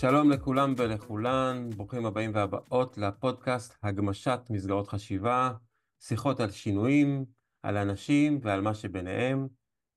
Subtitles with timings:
[0.00, 5.52] שלום לכולם ולכולן, ברוכים הבאים והבאות לפודקאסט הגמשת מסגרות חשיבה,
[6.00, 7.24] שיחות על שינויים,
[7.62, 9.48] על אנשים ועל מה שביניהם,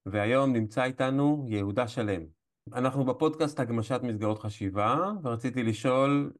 [0.05, 2.21] והיום נמצא איתנו יהודה שלם.
[2.73, 6.31] אנחנו בפודקאסט הגמשת מסגרות חשיבה, ורציתי לשאול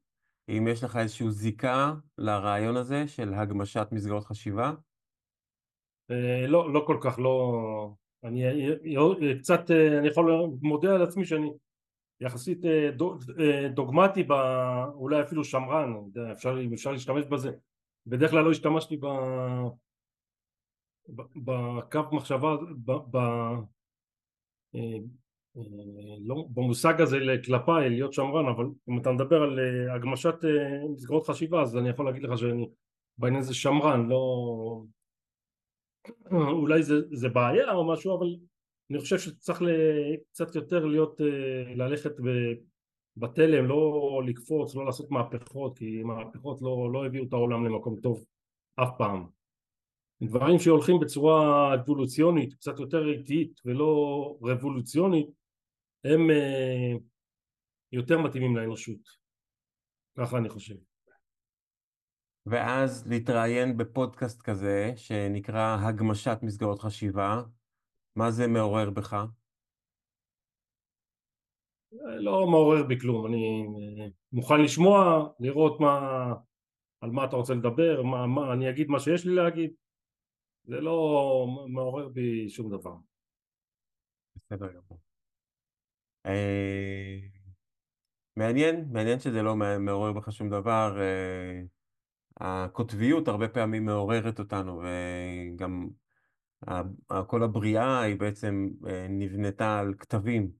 [0.49, 4.71] אם יש לך איזושהי זיקה לרעיון הזה של הגמשת מסגרות חשיבה?
[6.11, 7.93] אה, לא, לא כל כך, לא...
[8.23, 8.43] אני
[9.39, 10.31] קצת, אה, אני יכול,
[10.61, 11.49] מודה על עצמי שאני
[12.21, 12.89] יחסית אה,
[13.73, 14.31] דוגמטי, ב,
[14.93, 15.93] אולי אפילו שמרן,
[16.31, 17.51] אפשר, אפשר להשתמש בזה.
[18.07, 19.05] בדרך כלל לא השתמשתי ב,
[21.35, 22.55] בקו מחשבה,
[22.85, 23.17] ב, ב,
[26.25, 29.59] לא, במושג הזה כלפיי להיות שמרן, אבל אם אתה מדבר על
[29.95, 30.35] הגמשת
[30.93, 32.69] מסגרות חשיבה אז אני יכול להגיד לך שאני
[33.17, 34.83] בעניין הזה שמרן, לא...
[36.31, 38.27] אולי זה, זה בעיה או משהו, אבל
[38.91, 39.61] אני חושב שצריך
[40.31, 42.11] קצת יותר להיות, אה, ללכת
[43.17, 48.25] בתלם, לא לקפוץ, לא לעשות מהפכות, כי מהפכות לא, לא הביאו את העולם למקום טוב
[48.75, 49.27] אף פעם.
[50.23, 55.27] דברים שהולכים בצורה אבולוציונית, קצת יותר איטית ולא רבולוציונית,
[56.03, 56.93] הם אה,
[57.91, 58.99] יותר מתאימים לאנושות.
[60.17, 60.75] ככה אני חושב.
[62.45, 67.41] ואז להתראיין בפודקאסט כזה, שנקרא הגמשת מסגרות חשיבה,
[68.19, 69.25] מה זה מעורר בך?
[72.19, 73.65] לא מעורר בי כלום, אני
[74.01, 75.99] אה, מוכן לשמוע, לראות מה,
[77.01, 79.71] על מה אתה רוצה לדבר, מה, מה, אני אגיד מה שיש לי להגיד,
[80.63, 80.97] זה לא
[81.67, 82.95] מעורר בי שום דבר.
[84.35, 84.99] בסדר גמור.
[86.25, 87.19] אה,
[88.35, 90.97] מעניין, מעניין שזה לא מעורר בך שום דבר.
[91.01, 91.61] אה,
[92.39, 95.89] הקוטביות הרבה פעמים מעוררת אותנו, וגם
[97.27, 100.51] כל הבריאה היא בעצם אה, נבנתה על כתבים.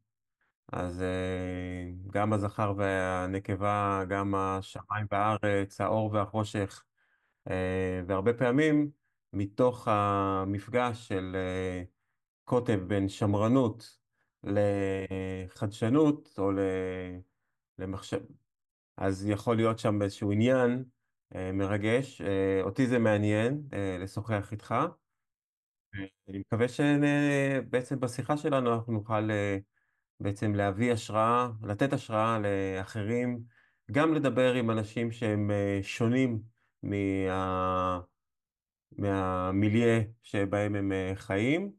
[0.74, 6.84] אז אה, גם הזכר והנקבה, גם השמיים והארץ, האור והחושך,
[7.50, 8.90] אה, והרבה פעמים
[9.34, 11.36] מתוך המפגש של
[12.44, 13.98] קוטב בין שמרנות
[14.44, 16.52] לחדשנות או
[17.78, 18.22] למחשב,
[18.98, 20.84] אז יכול להיות שם איזשהו עניין
[21.54, 22.22] מרגש.
[22.64, 23.62] אותי זה מעניין
[24.00, 24.76] לשוחח איתך.
[25.94, 29.58] אני מקווה שבעצם בשיחה שלנו אנחנו נוכל אה,
[30.20, 33.44] בעצם להביא השראה, לתת השראה לאחרים,
[33.92, 36.42] גם לדבר עם אנשים שהם אה, שונים
[36.84, 38.00] מה...
[38.92, 41.72] מהמיליה שבהם הם אה, חיים,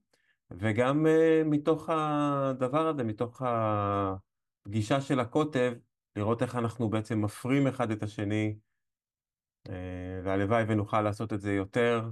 [0.51, 1.07] וגם
[1.45, 5.73] מתוך הדבר הזה, מתוך הפגישה של הקוטב,
[6.17, 8.57] לראות איך אנחנו בעצם מפרים אחד את השני,
[10.25, 12.11] והלוואי ונוכל לעשות את זה יותר.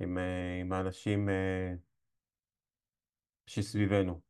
[0.00, 1.72] עם, אה, עם האנשים אה,
[3.46, 4.20] שסביבנו.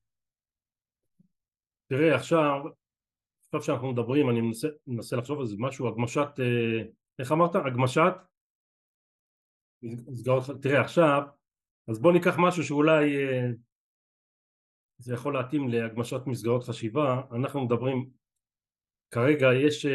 [1.87, 2.61] תראה, עכשיו,
[3.45, 6.83] עכשיו שאנחנו מדברים, אני מנסה, מנסה לחשוב על זה משהו, הגמשת, אה,
[7.19, 7.55] איך אמרת?
[7.55, 8.13] הגמשת?
[10.63, 11.23] תראה עכשיו,
[11.89, 13.17] אז בוא ניקח משהו שאולי
[14.99, 18.11] זה יכול להתאים להגמשת מסגרות חשיבה, אנחנו מדברים,
[19.11, 19.87] כרגע יש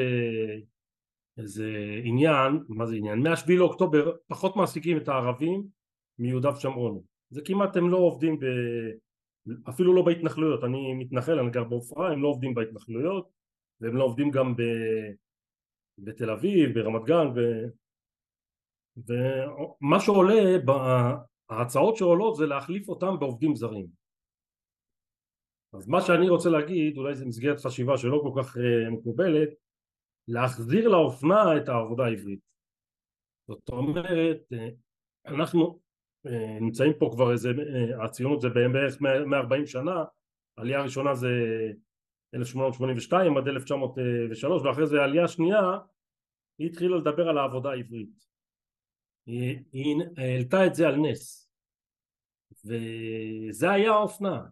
[1.38, 1.68] איזה
[2.04, 3.20] עניין, מה זה עניין?
[3.20, 5.68] מהשביעי לאוקטובר פחות מעסיקים את הערבים
[6.20, 7.02] מיהודה ושומרון.
[7.30, 8.46] זה כמעט הם לא עובדים ב...
[9.70, 13.30] אפילו לא בהתנחלויות, אני מתנחל, אני גר בעופרה, הם לא עובדים בהתנחלויות
[13.82, 14.62] והם לא עובדים גם ב...
[15.98, 17.40] בתל אביב, ברמת גן ו...
[18.98, 20.34] ומה שעולה,
[21.50, 23.88] ההצעות שעולות זה להחליף אותם בעובדים זרים.
[25.74, 29.50] אז מה שאני רוצה להגיד, אולי זו מסגרת חשיבה שלא כל כך אה, מקובלת,
[30.32, 32.40] להחזיר לאופנה את העבודה העברית.
[33.48, 34.70] זאת אומרת, אה,
[35.26, 35.80] אנחנו
[36.26, 40.04] אה, נמצאים פה כבר איזה, אה, הציונות זה בערך 140 שנה,
[40.58, 41.28] העלייה הראשונה זה
[42.34, 45.78] 1882 עד 1903 ואחרי זה העלייה השנייה
[46.60, 48.26] היא התחילה לדבר על העבודה העברית.
[49.26, 51.52] היא, היא העלתה את זה על נס
[52.66, 54.46] וזה היה האופנה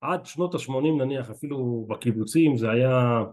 [0.00, 3.24] עד שנות ה-80 נניח אפילו בקיבוצים זה היה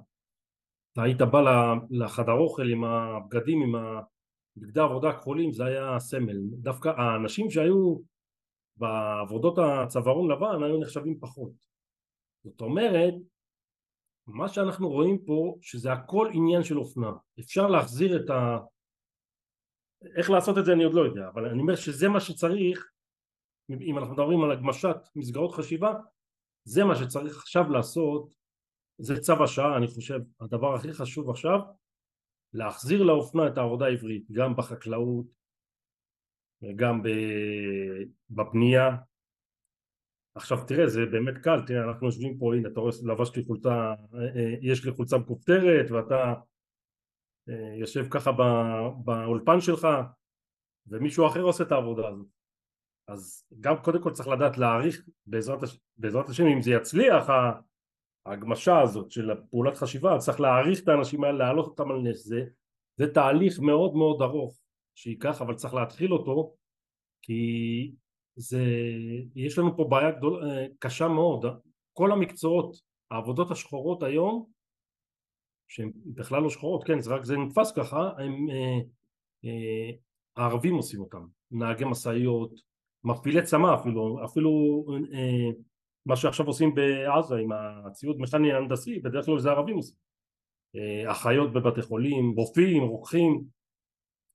[0.94, 6.38] אתה היית בא לחדר אוכל עם הבגדים, עם הבגדי העבודה הכחולים, זה היה סמל.
[6.54, 7.98] דווקא האנשים שהיו
[8.78, 11.52] בעבודות הצווארון לבן היו נחשבים פחות.
[12.44, 13.14] זאת אומרת,
[14.28, 17.12] מה שאנחנו רואים פה, שזה הכל עניין של אופנה.
[17.40, 18.58] אפשר להחזיר את ה...
[20.18, 22.92] איך לעשות את זה אני עוד לא יודע, אבל אני אומר שזה מה שצריך,
[23.70, 25.94] אם אנחנו מדברים על הגמשת מסגרות חשיבה,
[26.64, 28.41] זה מה שצריך עכשיו לעשות
[28.98, 31.60] זה צו השעה אני חושב הדבר הכי חשוב עכשיו
[32.54, 35.26] להחזיר לאופנה את העבודה העברית גם בחקלאות
[36.62, 37.02] וגם
[38.30, 38.98] בבנייה
[40.36, 43.96] עכשיו תראה זה באמת קל תראה אנחנו יושבים פה הנה אתה רואה לבשתי חולצה אה,
[44.36, 46.34] אה, יש לי חולצה מכופתרת ואתה
[47.50, 48.32] אה, יושב ככה
[49.06, 49.88] באולפן שלך
[50.88, 52.28] ומישהו אחר עושה את העבודה הזאת
[53.08, 55.60] אז גם קודם כל צריך לדעת להעריך בעזרת.
[55.98, 57.30] בעזרת השם אם זה יצליח
[58.26, 62.26] ההגמשה הזאת של פעולת חשיבה צריך להעריך את האנשים האלה להעלות אותם על נס.
[62.26, 62.44] זה,
[62.98, 64.60] זה תהליך מאוד מאוד ארוך
[64.96, 66.56] שייקח אבל צריך להתחיל אותו
[67.22, 67.92] כי
[68.36, 68.64] זה
[69.36, 71.46] יש לנו פה בעיה גדול, אה, קשה מאוד.
[71.94, 72.76] כל המקצועות
[73.12, 74.46] העבודות השחורות היום
[75.68, 78.80] שהן בכלל לא שחורות כן זה רק זה נתפס ככה הם אה,
[79.46, 79.92] אה,
[80.36, 81.26] הערבים עושים אותם.
[81.52, 82.52] נהגי משאיות
[83.04, 84.50] מפעילי צמא אפילו אפילו
[85.14, 85.50] אה,
[86.06, 89.96] מה שעכשיו עושים בעזה עם הציוד מכני ההנדסי בדרך כלל זה ערבים עושים.
[90.76, 93.44] אה, אחיות בבתי חולים רופאים רוקחים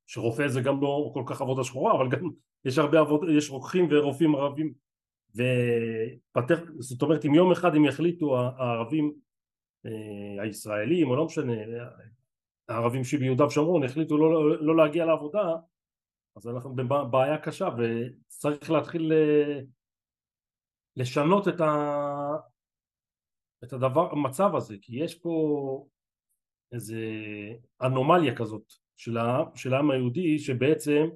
[0.06, 2.30] שרופא זה גם לא כל כך עבודה שחורה אבל גם
[2.66, 4.72] יש הרבה עבודה יש רוקחים ורופאים ערבים.
[5.34, 9.12] ופתח זאת אומרת אם יום אחד הם יחליטו הערבים
[9.86, 11.52] אה, הישראלים או לא משנה
[12.68, 15.54] הערבים שביהודה ושומרון החליטו לא, לא, לא להגיע לעבודה
[16.36, 19.60] אז אנחנו בבעיה קשה וצריך להתחיל אה,
[20.96, 21.74] לשנות את, ה...
[23.64, 25.86] את הדבר, המצב הזה כי יש פה
[26.72, 27.00] איזה
[27.82, 29.42] אנומליה כזאת של, ה...
[29.54, 31.06] של העם היהודי שבעצם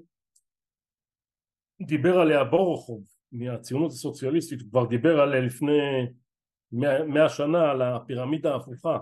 [1.87, 5.79] דיבר עליה בורוכוב מהציונות הסוציאליסטית כבר דיבר עליה לפני
[7.07, 8.99] מאה שנה על הפירמידה ההפוכה.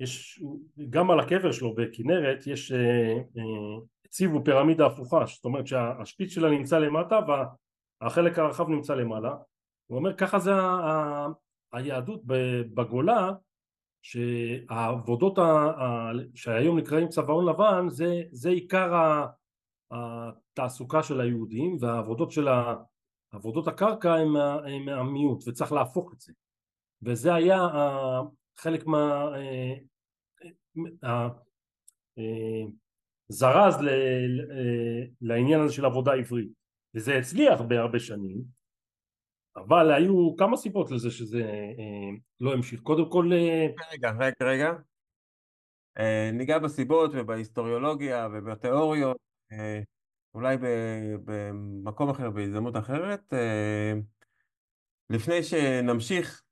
[0.00, 0.42] יש
[0.90, 6.50] גם על הקבר שלו בכנרת יש אה, אה, הציבו פירמידה הפוכה זאת אומרת שהשפיץ שלה
[6.50, 7.20] נמצא למטה
[8.00, 9.34] והחלק הרחב נמצא למעלה
[9.86, 11.26] הוא אומר ככה זה ה, ה,
[11.72, 12.22] היהדות
[12.74, 13.30] בגולה
[14.02, 18.92] שהעבודות ה, ה, שהיום נקראים צווארון לבן זה, זה עיקר
[19.90, 22.48] התעסוקה של היהודים והעבודות של
[23.30, 26.32] עבודות הקרקע הם, הם המיעוט וצריך להפוך את זה.
[27.02, 27.58] וזה היה
[28.56, 29.32] חלק מה
[33.28, 33.88] זרז ל,
[35.20, 36.57] לעניין הזה של עבודה עברית
[36.98, 38.42] וזה הצליח בהרבה שנים
[39.56, 41.42] אבל היו כמה סיבות לזה שזה
[41.78, 42.80] אה, לא המשיך.
[42.80, 44.72] קודם כל אה, רגע רגע רגע.
[45.98, 49.16] אה, ניגע בסיבות ובהיסטוריולוגיה ובתיאוריות
[50.34, 50.56] אולי
[51.24, 53.32] במקום אחר בהזדמנות אחרת.
[55.10, 56.42] לפני שנמשיך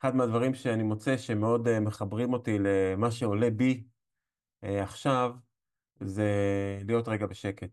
[0.00, 3.84] אחד מהדברים שאני מוצא שמאוד מחברים אותי למה שעולה בי
[4.62, 5.32] עכשיו
[6.04, 6.30] זה
[6.86, 7.70] להיות רגע בשקט.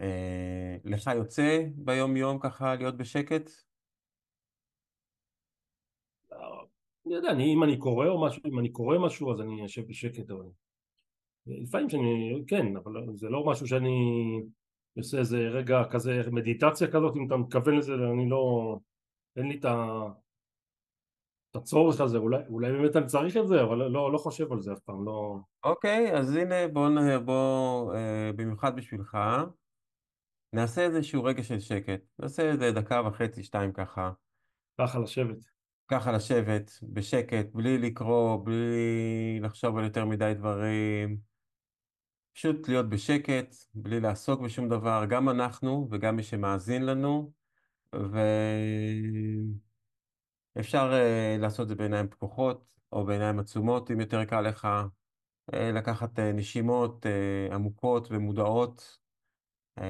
[0.00, 3.50] אה, לך יוצא ביום יום ככה להיות בשקט?
[7.06, 9.88] אני יודע, אני, אם אני קורא או משהו, אם אני קורא משהו אז אני אשב
[9.88, 10.46] בשקט אבל
[11.46, 13.90] לפעמים שאני, כן, אבל זה לא משהו שאני
[14.96, 18.76] עושה איזה רגע כזה מדיטציה כזאת אם אתה מתכוון לזה, אני לא,
[19.36, 20.02] אין לי את ה...
[21.50, 24.60] את הצורך הזה, אולי, אולי באמת אני צריך את זה, אבל לא, לא חושב על
[24.60, 25.36] זה אף פעם, לא...
[25.64, 26.88] אוקיי, אז הנה בוא,
[27.24, 29.18] בוא אה, במיוחד בשבילך,
[30.52, 34.10] נעשה איזשהו רגע של שקט, נעשה איזה דקה וחצי, שתיים ככה.
[34.80, 35.38] ככה לשבת.
[35.88, 41.18] ככה לשבת, בשקט, בלי לקרוא, בלי לחשוב על יותר מדי דברים,
[42.34, 47.32] פשוט להיות בשקט, בלי לעסוק בשום דבר, גם אנחנו וגם מי שמאזין לנו,
[47.94, 48.18] ו...
[50.60, 54.68] אפשר uh, לעשות את זה בעיניים פקוחות או בעיניים עצומות אם יותר קל לך
[55.50, 58.98] uh, לקחת uh, נשימות uh, עמוקות ומודעות
[59.78, 59.82] uh,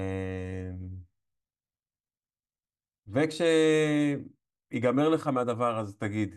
[3.07, 4.29] וכשיגמר
[5.09, 6.37] לך מהדבר אז תגיד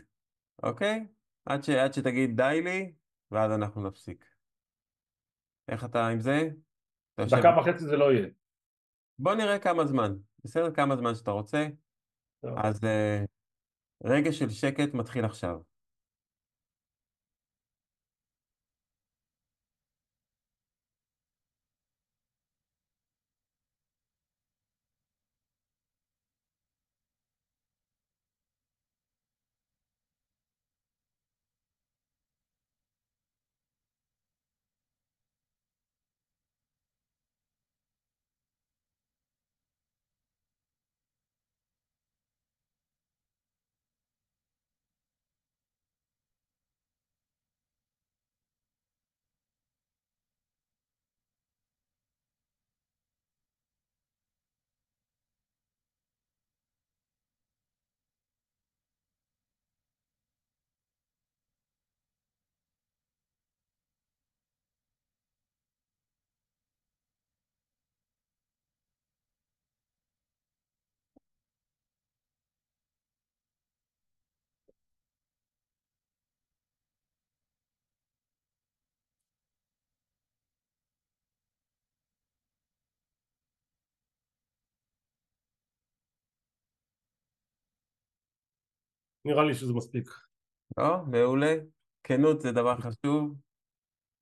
[0.63, 1.07] אוקיי?
[1.45, 1.69] עד, ש...
[1.69, 2.93] עד שתגיד די לי
[3.31, 4.25] ואז אנחנו נפסיק.
[5.67, 6.49] איך אתה עם זה?
[7.19, 8.27] דקה וחצי זה לא יהיה.
[9.19, 10.73] בוא נראה כמה זמן, בסדר?
[10.73, 11.67] כמה זמן שאתה רוצה.
[12.41, 12.57] טוב.
[12.57, 13.27] אז uh,
[14.05, 15.70] רגע של שקט מתחיל עכשיו.
[89.25, 90.09] נראה לי שזה מספיק.
[90.77, 91.55] לא, מעולה.
[92.03, 93.35] כנות זה דבר חשוב.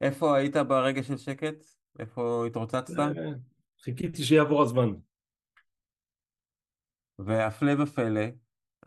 [0.01, 1.65] איפה היית ברגע של שקט?
[1.99, 2.99] איפה התרוצצת?
[2.99, 3.31] אה,
[3.83, 4.89] חיכיתי שיעבור הזמן.
[7.19, 8.21] והפלא ופלא,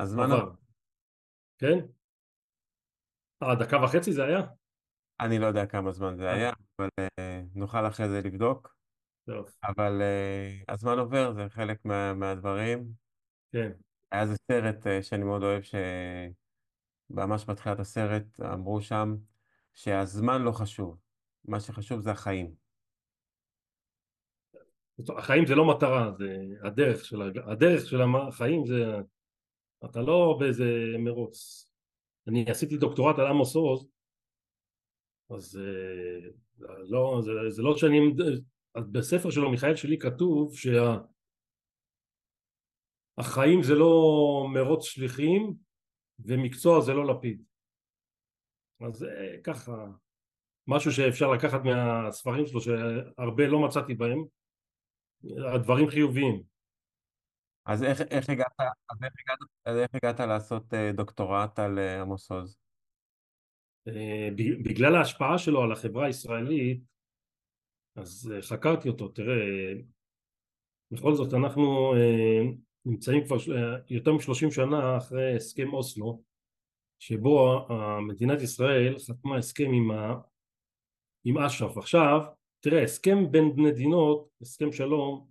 [0.01, 0.53] הזמן עבר.
[1.59, 1.79] כן?
[3.43, 4.41] אה, דקה וחצי זה היה?
[5.21, 6.35] אני לא יודע כמה זמן זה אה.
[6.35, 8.75] היה, אבל אה, נוכל אחרי זה לבדוק.
[9.27, 10.03] טוב, אבל
[10.69, 12.93] הזמן עובר, זה חלק מה, מהדברים.
[13.53, 13.73] כן.
[14.13, 15.63] היה איזה סרט אה, שאני מאוד אוהב,
[17.11, 19.17] שממש בתחילת הסרט אמרו שם
[19.75, 20.99] שהזמן לא חשוב,
[21.45, 22.55] מה שחשוב זה החיים.
[25.19, 28.85] החיים זה לא מטרה, זה הדרך של, הדרך של החיים זה,
[29.85, 31.69] אתה לא באיזה מרוץ.
[32.29, 33.89] אני עשיתי דוקטורט על עמוס עוז,
[35.31, 36.31] אז אה,
[36.89, 37.99] לא, זה, זה לא שאני,
[38.93, 40.57] בספר שלו מיכאל שלי כתוב
[43.21, 43.93] שהחיים זה לא
[44.55, 45.55] מרוץ שליחים
[46.19, 47.43] ומקצוע זה לא לפיד.
[48.81, 49.87] אז זה ככה,
[50.67, 54.25] משהו שאפשר לקחת מהספרים שלו שהרבה לא מצאתי בהם,
[55.55, 56.43] הדברים חיוביים.
[57.67, 58.53] אז איך, איך הגעת,
[58.91, 62.59] אז איך הגעת, אז איך הגעת לעשות אה, דוקטורט על אה, עמוס עוז?
[63.89, 64.29] אה,
[64.65, 66.83] בגלל ההשפעה שלו על החברה הישראלית
[67.97, 69.37] אז אה, חקרתי אותו, תראה
[70.91, 72.41] בכל זאת אנחנו אה,
[72.87, 76.23] נמצאים כבר אה, יותר משלושים שנה אחרי הסכם אוסלו
[76.99, 77.69] שבו
[78.09, 80.15] מדינת ישראל חתמה הסכם עם, ה,
[81.25, 82.21] עם אש"ף עכשיו
[82.61, 85.29] תראה הסכם בין מדינות הסכם שלום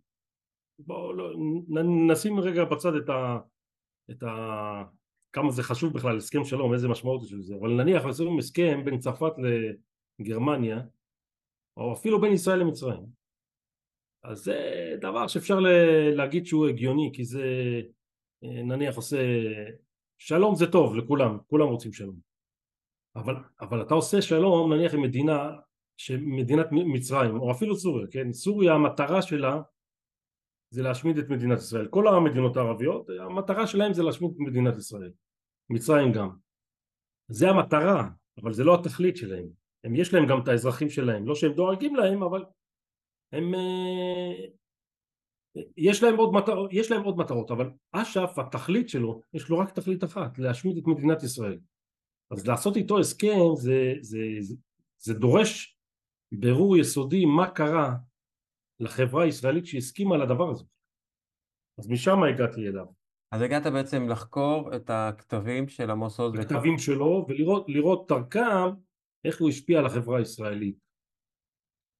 [0.80, 1.34] בואו לא,
[2.08, 3.38] נשים רגע בצד את ה...
[4.12, 4.34] את ה
[5.34, 9.00] כמה זה חשוב בכלל הסכם שלום איזה משמעות יש לזה אבל נניח עושים הסכם בין
[9.00, 9.34] צרפת
[10.20, 10.80] לגרמניה
[11.78, 13.21] או אפילו בין ישראל למצרים
[14.24, 14.58] אז זה
[15.02, 15.60] דבר שאפשר
[16.16, 17.46] להגיד שהוא הגיוני כי זה
[18.44, 19.18] אה, נניח עושה
[20.18, 22.16] שלום זה טוב לכולם כולם רוצים שלום.
[23.16, 25.52] אבל, אבל אתה עושה שלום נניח עם מדינה
[25.98, 28.34] שמדינת מצרים או אפילו סוריה כן?
[28.34, 29.62] סוריה המטרה שלה
[30.70, 31.88] זה להשמיד את מדינת ישראל.
[31.88, 35.12] כל המדינות הערביות המטרה שלהם זה להשמיד את מדינת ישראל.
[35.70, 36.30] מצרים גם.
[37.28, 38.10] זה המטרה
[38.42, 39.48] אבל זה לא התכלית שלהם.
[39.84, 41.28] הם יש להם גם את האזרחים שלהם.
[41.28, 42.44] לא שהם דואגים להם אבל
[43.32, 44.46] הם אה,
[45.78, 49.72] יש להם עוד מטרות יש להם עוד מטרות אבל אש"ף התכלית שלו יש לו רק
[49.72, 51.60] תכלית אחת להשמיד את מדינת ישראל.
[52.32, 54.56] אז לעשות איתו הסכם זה, זה, זה,
[54.98, 55.78] זה דורש
[56.32, 57.96] בירור יסודי מה קרה
[58.80, 60.64] לחברה הישראלית שהסכימה לדבר הזה.
[61.80, 62.86] אז משם הגעתי אליו.
[63.32, 68.70] אז הגעת בעצם לחקור את הכתבים של עמוס עוז הכתבים שלו ולראות לראות דרכם
[69.26, 70.91] איך הוא השפיע על החברה הישראלית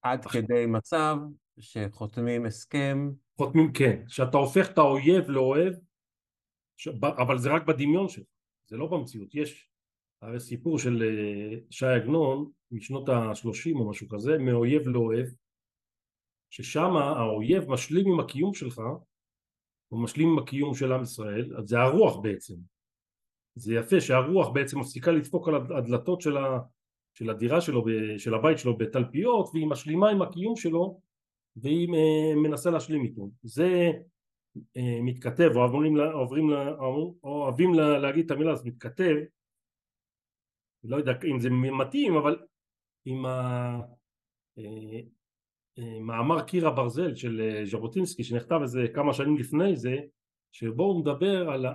[0.02, 1.16] עד כדי מצב
[1.60, 4.04] שחותמים הסכם, חותמים כן.
[4.08, 5.74] שאתה הופך את האויב לאוהב
[6.78, 6.88] ש...
[7.04, 8.26] אבל זה רק בדמיון שלך
[8.68, 9.36] זה לא במציאות.
[9.36, 9.70] יש
[10.22, 15.26] הרי סיפור של אה, ש"י עגנון משנות ה-30 או משהו כזה מאויב לאוהב
[16.50, 18.82] ששם האויב משלים עם הקיום שלך
[19.92, 22.56] הוא משלים עם הקיום של עם ישראל אז זה הרוח בעצם.
[23.56, 26.60] זה יפה שהרוח בעצם מפסיקה לדפוק על הדלתות של, ה,
[27.14, 27.86] של הדירה שלו,
[28.18, 31.02] של הבית שלו בתלפיות והיא משלימה עם הקיום שלו
[31.56, 33.30] והיא אה, מנסה להשלים איתו.
[33.44, 33.92] זה
[34.78, 36.50] אה, מתכתב אוהבים, אוהבים,
[37.24, 39.16] אוהבים להגיד את המילה הזאת מתכתב.
[40.84, 42.40] לא יודע אם זה מתאים אבל
[43.06, 43.26] עם
[45.78, 49.96] המאמר קיר הברזל של ז'בוטינסקי שנכתב איזה כמה שנים לפני זה
[50.52, 51.66] שבו הוא מדבר על,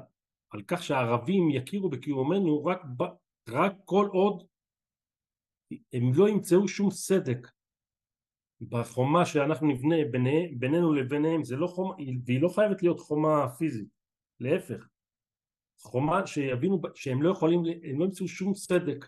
[0.51, 2.83] על כך שהערבים יכירו בקיומנו רק,
[3.49, 4.47] רק כל עוד
[5.71, 7.49] הם לא ימצאו שום סדק
[8.61, 11.95] בחומה שאנחנו נבנה ביני, בינינו לביניהם לא חומה,
[12.27, 13.89] והיא לא חייבת להיות חומה פיזית,
[14.41, 14.89] להפך
[15.81, 19.05] חומה שיבינו שהם לא יכולים, הם לא ימצאו שום סדק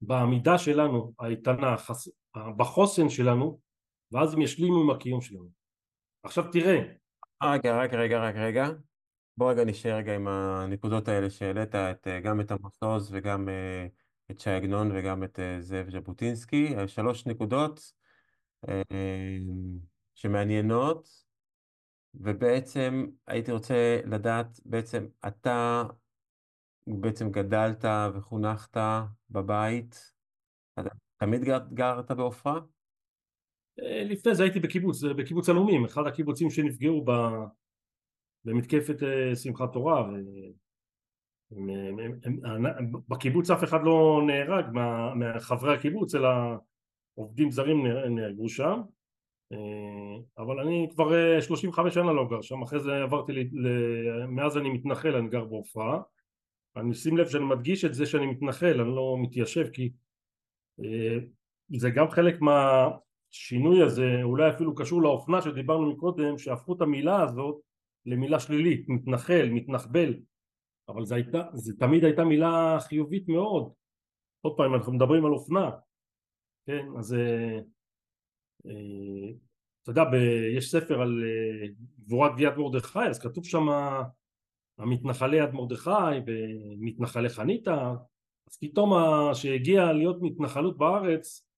[0.00, 1.76] בעמידה שלנו האיתנה,
[2.56, 3.60] בחוסן שלנו
[4.12, 5.48] ואז הם ישלימו עם הקיום שלנו.
[6.22, 6.78] עכשיו תראה.
[7.42, 8.68] רגע, רגע, רגע, רגע, רגע.
[9.36, 13.48] בוא רגע נשאר רגע עם הנקודות האלה שהעלית, את, גם את עוז וגם
[14.30, 16.74] את ש"י עגנון וגם את זאב ז'בוטינסקי.
[16.86, 17.92] שלוש נקודות
[20.14, 21.08] שמעניינות,
[22.14, 25.84] ובעצם הייתי רוצה לדעת, בעצם אתה
[26.86, 28.76] בעצם גדלת וחונכת
[29.30, 30.12] בבית,
[31.16, 32.60] תמיד גר, גרת בעופרה?
[34.04, 37.10] לפני זה הייתי בקיבוץ, בקיבוץ הלאומים, אחד הקיבוצים שנפגעו ב...
[38.44, 38.96] במתקפת
[39.34, 40.14] שמחת תורה ו...
[43.08, 44.64] בקיבוץ אף אחד לא נהרג
[45.16, 46.28] מחברי הקיבוץ אלא
[47.14, 48.80] עובדים זרים נהרגו שם.
[50.38, 53.68] אבל אני כבר 35 שנה לא גר שם אחרי זה עברתי ל...
[54.26, 56.00] מאז אני מתנחל אני גר בעופרה
[56.78, 59.92] אני שים לב שאני מדגיש את זה שאני מתנחל, אני לא מתיישב כי
[60.84, 61.18] אה,
[61.76, 67.56] זה גם חלק מהשינוי הזה, אולי אפילו קשור לאופנה שדיברנו מקודם, שהפכו את המילה הזאת
[68.06, 70.14] למילה שלילית, מתנחל, מתנחבל,
[70.88, 73.72] אבל זה, הייתה, זה תמיד הייתה מילה חיובית מאוד.
[74.40, 75.70] עוד פעם, אנחנו מדברים על אופנה,
[76.66, 77.58] כן, אז אה,
[78.66, 79.30] אה,
[79.82, 80.14] אתה יודע, ב,
[80.56, 81.68] יש ספר על אה,
[82.00, 83.66] גבורת גביית מרדכי, אז כתוב שם
[84.78, 85.90] המתנחלי יד מרדכי
[86.26, 87.94] ומתנחלי חניתה,
[88.50, 88.92] אז פתאום
[89.34, 91.48] שהגיע להיות מתנחלות בארץ,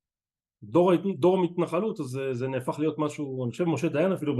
[0.62, 4.36] דור, דור מתנחלות, אז זה, זה נהפך להיות משהו, אני חושב משה דיין אפילו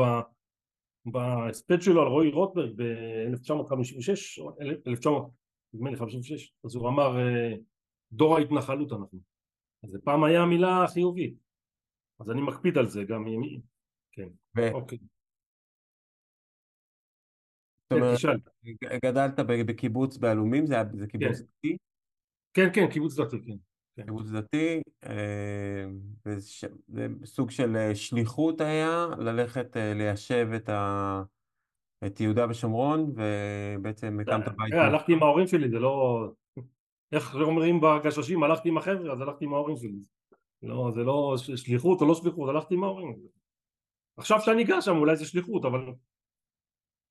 [1.06, 4.42] בהספד שלו על רועי רוטברג ב-1956,
[4.86, 7.54] 1956, אז הוא אמר אה,
[8.12, 9.18] דור ההתנחלות אנחנו.
[9.84, 11.34] אז זה פעם היה מילה חיובית.
[12.20, 13.24] אז אני מקפיד על זה גם,
[14.12, 14.72] כן, ו...
[14.72, 14.98] אוקיי.
[17.92, 18.18] זאת אומרת,
[18.80, 21.44] כן, גדלת בקיבוץ בעלומים, זה, זה קיבוץ כן.
[21.44, 21.76] דתי?
[22.54, 23.56] כן, כן, קיבוץ דתי, כן.
[24.00, 24.06] כן.
[24.06, 25.86] קיבוץ דתי, אה,
[26.88, 31.22] זה סוג של אה, שליחות היה ללכת אה, ליישב את, ה...
[32.06, 34.72] את יהודה ושומרון, ובעצם הקמת בית.
[34.72, 36.26] הלכתי עם ההורים שלי, זה לא...
[37.12, 39.98] איך אומרים בגששים, הלכתי עם החבר'ה, אז הלכתי עם ההורים שלי.
[40.62, 43.16] לא, זה לא שליחות או לא שליחות, הלכתי עם ההורים.
[44.16, 45.80] עכשיו שאני אגע שם אולי זה שליחות, אבל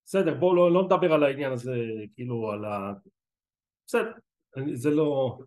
[0.05, 1.75] בסדר, בואו לא, לא נדבר על העניין הזה,
[2.15, 2.93] כאילו על ה...
[3.88, 4.12] בסדר,
[4.74, 5.39] זה לא...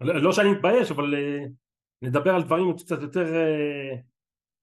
[0.00, 1.44] לא שאני מתבייש, אבל אה,
[2.02, 3.96] נדבר על דברים קצת יותר אה,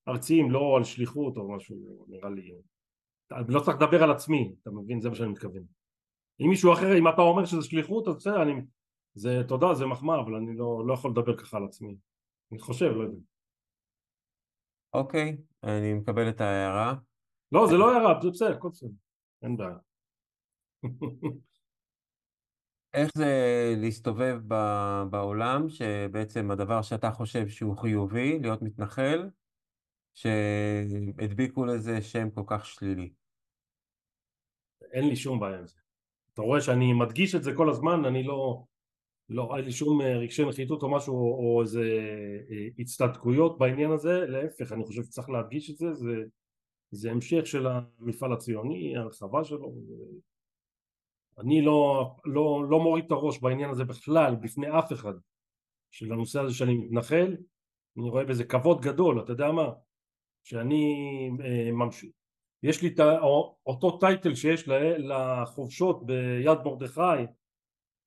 [0.07, 2.51] ארציים, לא על שליחות או משהו, נראה לי.
[3.47, 5.01] לא צריך לדבר על עצמי, אתה מבין?
[5.01, 5.63] זה מה שאני מתכוון.
[6.41, 8.53] אם מישהו אחר, אם אתה אומר שזה שליחות, אז בסדר, אני...
[9.15, 11.95] זה תודה, זה מחמאה, אבל אני לא, לא יכול לדבר ככה על עצמי.
[12.51, 13.17] אני חושב, לא יודע.
[14.93, 16.95] אוקיי, אני מקבל את ההערה.
[17.51, 18.89] לא, זה לא הערה, זה בסדר, הכל בסדר.
[19.41, 19.77] אין בעיה.
[22.93, 24.39] איך זה להסתובב
[25.09, 29.29] בעולם, שבעצם הדבר שאתה חושב שהוא חיובי, להיות מתנחל,
[30.13, 33.13] שהדביקו לזה שם כל כך שלילי?
[34.91, 35.79] אין לי שום בעיה עם זה.
[36.33, 38.63] אתה רואה שאני מדגיש את זה כל הזמן, אני לא...
[39.29, 41.81] לא, אין לי שום אה, רגשי נחיתות או משהו, או איזה
[42.51, 46.23] אה, הצטדקויות בעניין הזה, להפך, אני חושב שצריך להדגיש את זה, זה,
[46.91, 49.73] זה המשך של המפעל הציוני, הרחבה שלו,
[51.39, 55.13] אני לא, לא, לא מוריד את הראש בעניין הזה בכלל בפני אף אחד
[55.91, 57.35] של הנושא הזה שאני מתנחל.
[57.97, 59.69] אני רואה בזה כבוד גדול אתה יודע מה?
[60.43, 60.95] שאני
[61.43, 62.11] אה, ממשיך
[62.63, 62.99] יש לי את
[63.65, 64.67] אותו טייטל שיש
[64.97, 67.25] לחובשות ביד מרדכי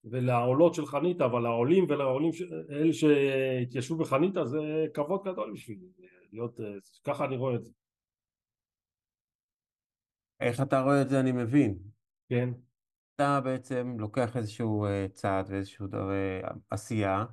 [0.05, 2.31] ולעולות של חניתה אבל העולים ולעולים
[2.71, 5.87] אלה שהתיישבו בחניתה זה כבוד גדול בשבילי
[6.33, 6.67] להיות אה,
[7.05, 7.73] ככה אני רואה את זה.
[10.41, 11.79] איך אתה רואה את זה אני מבין.
[12.29, 12.51] כן
[13.17, 17.25] אתה בעצם לוקח איזשהו אה, צעד ואיזשהו אה, עשייה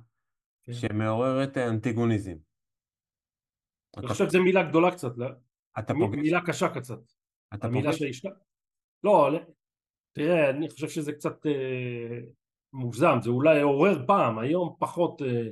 [0.62, 0.72] כן.
[0.72, 2.36] שמעוררת אנטיגוניזם.
[3.96, 5.26] אני חושב שזו מילה גדולה קצת, לא?
[5.78, 6.18] אתה פוגש?
[6.18, 6.98] מילה קשה קצת.
[7.54, 7.98] אתה פוגש?
[7.98, 8.28] שהשת...
[9.04, 9.30] לא,
[10.12, 12.18] תראה, אני חושב שזה קצת אה,
[12.72, 15.48] מוגזם, זה אולי עורר פעם, היום פחות אה,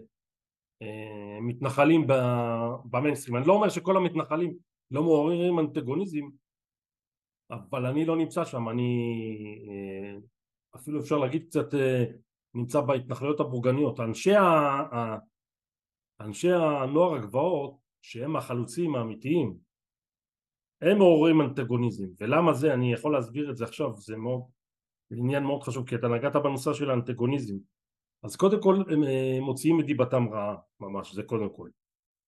[0.83, 2.07] אה, מתנחלים
[2.85, 3.37] במיינסטרים.
[3.37, 4.55] אני לא אומר שכל המתנחלים
[4.90, 6.25] לא מעוררים אנטגוניזם,
[7.53, 9.15] אבל אני לא נמצא שם, אני
[9.69, 10.19] אה,
[10.77, 12.05] אפילו אפשר להגיד קצת אה,
[12.55, 14.01] נמצא בהתנחלויות הבורגניות.
[14.01, 15.17] אנשי, ה...
[16.21, 19.57] אנשי הנוער הגבעות שהם החלוצים האמיתיים
[20.83, 24.43] הם מעוררים אנטגוניזם ולמה זה אני יכול להסביר את זה עכשיו זה מאוד
[25.12, 27.55] עניין מאוד חשוב כי אתה נגעת בנושא של האנטגוניזם
[28.23, 31.69] אז קודם כל הם אה, מוציאים את דיבתם רעה ממש זה קודם כל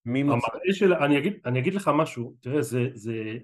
[0.07, 0.73] מי מוציא?
[0.73, 3.39] של, אני, אגיד, אני אגיד לך משהו תראה זה, זה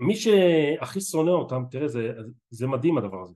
[0.00, 2.12] מי שהכי שונא אותם, תראה זה,
[2.50, 3.34] זה מדהים הדבר הזה.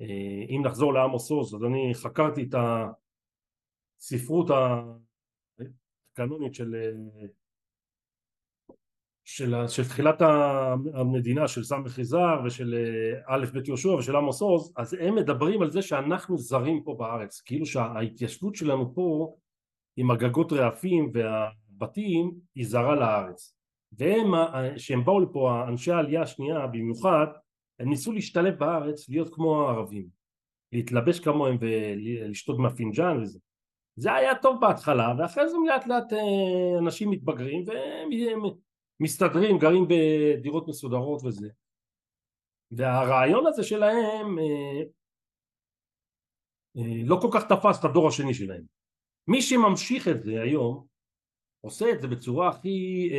[0.00, 2.54] אה, אם נחזור לעמוס עוז, אז אני חקרתי את
[4.00, 4.50] הספרות
[6.12, 6.74] הקנונית של,
[9.24, 10.22] של, של תחילת
[10.94, 15.62] המדינה של סמך יזהר ושל אה, א' ב' יהושע ושל עמוס עוז, אז הם מדברים
[15.62, 19.36] על זה שאנחנו זרים פה בארץ, כאילו שההתיישבות שלנו פה
[19.96, 23.61] עם הגגות רעפים והבתים היא זרה לארץ.
[23.98, 24.26] והם,
[24.76, 27.26] שהם באו לפה, אנשי העלייה השנייה במיוחד,
[27.78, 30.06] הם ניסו להשתלב בארץ, להיות כמו הערבים,
[30.72, 33.38] להתלבש כמוהם ולשתות מהפינג'אן וזה.
[33.96, 38.40] זה היה טוב בהתחלה, ואחרי זה לאט לאט אה, אנשים מתבגרים והם
[39.00, 41.48] מסתדרים, גרים בדירות מסודרות וזה.
[42.70, 44.82] והרעיון הזה שלהם אה,
[46.76, 48.64] אה, לא כל כך תפס את הדור השני שלהם.
[49.28, 50.86] מי שממשיך את זה היום
[51.64, 53.18] עושה את זה בצורה הכי אה,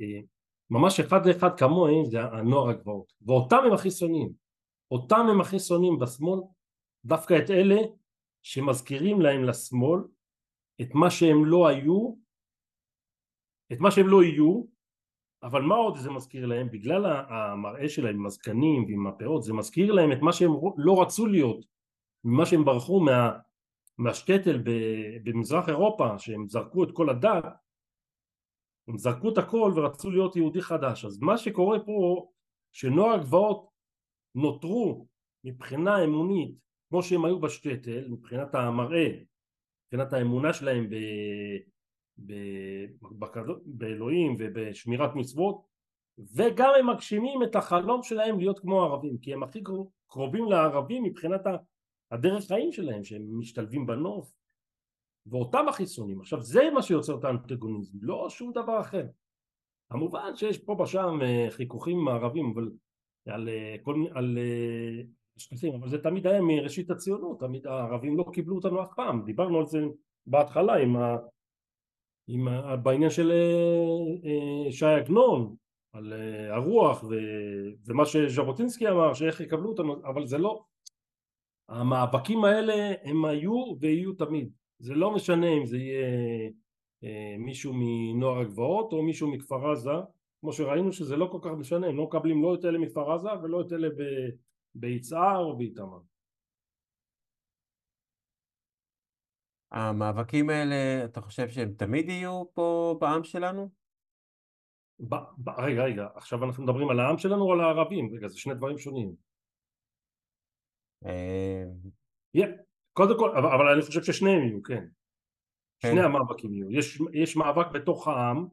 [0.00, 0.20] אה,
[0.70, 3.12] ממש אחד לאחד כמוהם זה הנוער הגבעות.
[3.22, 4.32] ואותם הם הכי שונאים.
[4.90, 6.40] אותם הם הכי שונאים בשמאל,
[7.04, 7.80] דווקא את אלה
[8.42, 10.00] שמזכירים להם לשמאל
[10.80, 12.14] את מה שהם לא היו,
[13.72, 14.64] את מה שהם לא יהיו,
[15.42, 16.70] אבל מה עוד זה מזכיר להם?
[16.70, 21.26] בגלל המראה שלהם עם הזקנים ועם הפאות, זה מזכיר להם את מה שהם לא רצו
[21.26, 21.64] להיות,
[22.24, 23.38] ממה שהם ברחו מה,
[23.98, 24.62] מהשטטל
[25.22, 27.44] במזרח אירופה, שהם זרקו את כל הדת,
[28.88, 31.04] הם זרקו את הכל ורצו להיות יהודי חדש.
[31.04, 32.28] אז מה שקורה פה,
[32.72, 33.68] שנוער הגבעות
[34.34, 35.06] נותרו
[35.44, 36.54] מבחינה אמונית
[36.88, 39.08] כמו שהם היו בשטטל, מבחינת המראה,
[39.86, 40.94] מבחינת האמונה שלהם ב...
[42.26, 42.34] ב...
[43.64, 45.68] באלוהים ובשמירת מצוות
[46.34, 49.62] וגם הם מגשימים את החלום שלהם להיות כמו הערבים כי הם הכי
[50.06, 51.40] קרובים לערבים מבחינת
[52.10, 54.37] הדרך חיים שלהם שהם משתלבים בנוף
[55.30, 59.06] ואותם הכי שונאים עכשיו זה מה שיוצר את האנטגוניזם לא שום דבר אחר.
[59.90, 62.70] כמובן שיש פה ושם אה, חיכוכים עם הערבים אבל
[63.26, 65.02] על, אה, כל, על אה,
[65.38, 69.58] שקטים, אבל זה תמיד היה מראשית הציונות, תמיד הערבים לא קיבלו אותנו אף פעם, דיברנו
[69.58, 69.78] על זה
[70.26, 71.16] בהתחלה עם ה...
[72.28, 72.76] עם ה...
[72.76, 75.56] בעניין של אה, ש"י עגנון,
[75.92, 77.14] על אה, הרוח ו...
[77.86, 80.64] ומה שז'בוטינסקי אמר, שאיך יקבלו אותנו, אבל זה לא,
[81.68, 86.50] המאבקים האלה הם היו ויהיו תמיד, זה לא משנה אם זה יהיה
[87.04, 89.90] אה, מישהו מנוער הגבעות או מישהו מכפר עזה,
[90.40, 93.28] כמו שראינו שזה לא כל כך משנה, הם לא מקבלים לא את אלה מכפר עזה
[93.42, 93.88] ולא את אלה.
[94.74, 95.98] ביצהר או באיתמר.
[99.70, 103.70] המאבקים האלה, אתה חושב שהם תמיד יהיו פה בעם שלנו?
[105.00, 108.14] ב, ב, רגע, רגע, עכשיו אנחנו מדברים על העם שלנו או על הערבים?
[108.14, 109.14] רגע, זה שני דברים שונים.
[112.36, 112.67] Yeah.
[112.98, 114.84] קודם כל, אבל, אבל אני חושב ששניהם יהיו, כן.
[115.80, 115.90] כן.
[115.90, 116.70] שני המאבקים יהיו.
[116.70, 118.46] יש, יש מאבק בתוך העם,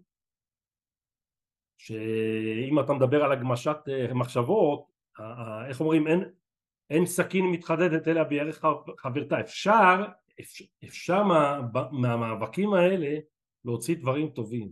[1.77, 4.91] שאם אתה מדבר על הגמשת אה, מחשבות,
[5.69, 6.23] איך אומרים אין,
[6.89, 8.65] אין סכין מתחדדת אלא בירך
[8.97, 10.05] חברתה אפשר
[10.83, 11.59] אפשר מה,
[11.91, 13.19] מהמאבקים האלה
[13.65, 14.71] להוציא דברים טובים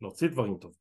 [0.00, 0.80] להוציא דברים טובים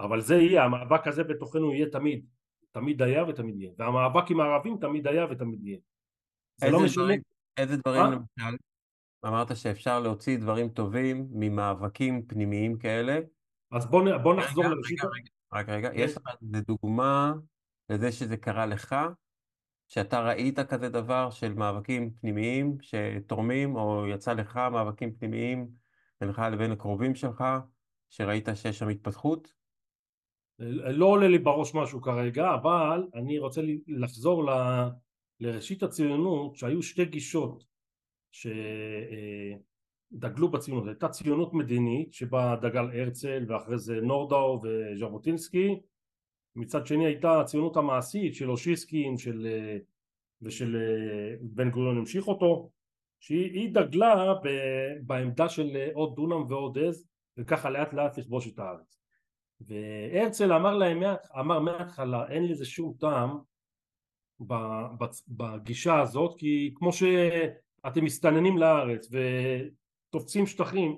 [0.00, 2.26] אבל זה יהיה המאבק הזה בתוכנו יהיה תמיד
[2.70, 5.78] תמיד היה ותמיד יהיה והמאבק עם הערבים תמיד היה ותמיד יהיה
[6.60, 7.14] זה לא משנה.
[7.56, 8.56] איזה דברים למשל?
[9.26, 13.18] אמרת שאפשר להוציא דברים טובים ממאבקים פנימיים כאלה.
[13.72, 14.98] אז בוא, בוא נחזור לראשית.
[15.52, 17.32] רק רגע, יש לך איזה דוגמה
[17.88, 18.96] לזה שזה קרה לך,
[19.88, 25.68] שאתה ראית כזה דבר של מאבקים פנימיים שתורמים, או יצא לך מאבקים פנימיים
[26.20, 27.44] בינך לבין הקרובים שלך,
[28.10, 29.54] שראית שיש שם התפתחות?
[30.58, 34.50] לא עולה לי בראש משהו כרגע, אבל אני רוצה לחזור ל...
[35.40, 37.64] לראשית הציונות, שהיו שתי גישות
[38.32, 38.46] ש...
[38.46, 39.56] אה,
[40.12, 45.80] דגלו בציונות, הייתה ציונות מדינית שבה דגל הרצל ואחרי זה נורדאו וז'בוטינסקי.
[46.56, 49.46] מצד שני הייתה הציונות המעשית של אושיסקין של,
[50.42, 50.76] ושל
[51.40, 52.70] בן גוריון המשיך אותו
[53.20, 54.48] שהיא דגלה ב,
[55.06, 58.98] בעמדה של עוד דונם ועוד עז וככה לאט לאט לכבוש את הארץ.
[59.60, 61.02] והרצל אמר להם
[61.40, 63.38] אמר מההתחלה אין לזה שום טעם
[65.28, 69.08] בגישה הזאת כי כמו שאתם מסתננים לארץ
[70.10, 70.96] תופסים שטחים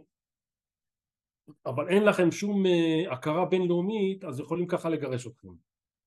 [1.67, 5.49] אבל אין לכם שום uh, הכרה בינלאומית אז יכולים ככה לגרש אתכם.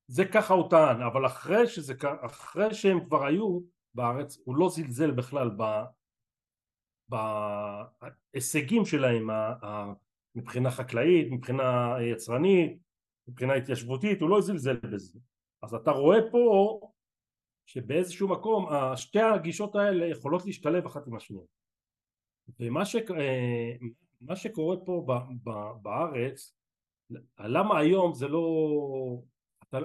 [0.08, 3.60] זה ככה הוא טען אבל אחרי, שזה, אחרי שהם כבר היו
[3.94, 5.64] בארץ הוא לא זלזל בכלל ב,
[7.10, 9.30] בהישגים שלהם
[10.36, 12.78] מבחינה חקלאית, מבחינה יצרנית,
[13.28, 15.20] מבחינה התיישבותית הוא לא זלזל בזה.
[15.62, 16.80] אז אתה רואה פה
[17.66, 21.46] שבאיזשהו מקום שתי הגישות האלה יכולות להשתלב אחת עם השנייה.
[22.60, 22.96] ומה ש...
[24.22, 25.12] מה שקורה פה ב,
[25.50, 26.56] ב, בארץ,
[27.40, 28.48] למה היום זה לא...
[29.64, 29.80] אתה,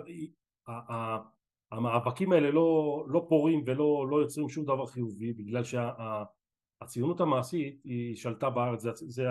[1.73, 7.81] המאבקים האלה לא, לא פורים ולא לא יוצרים שום דבר חיובי בגלל שהציונות שה, המעשית
[7.85, 9.25] היא שלטה בארץ, זה, זה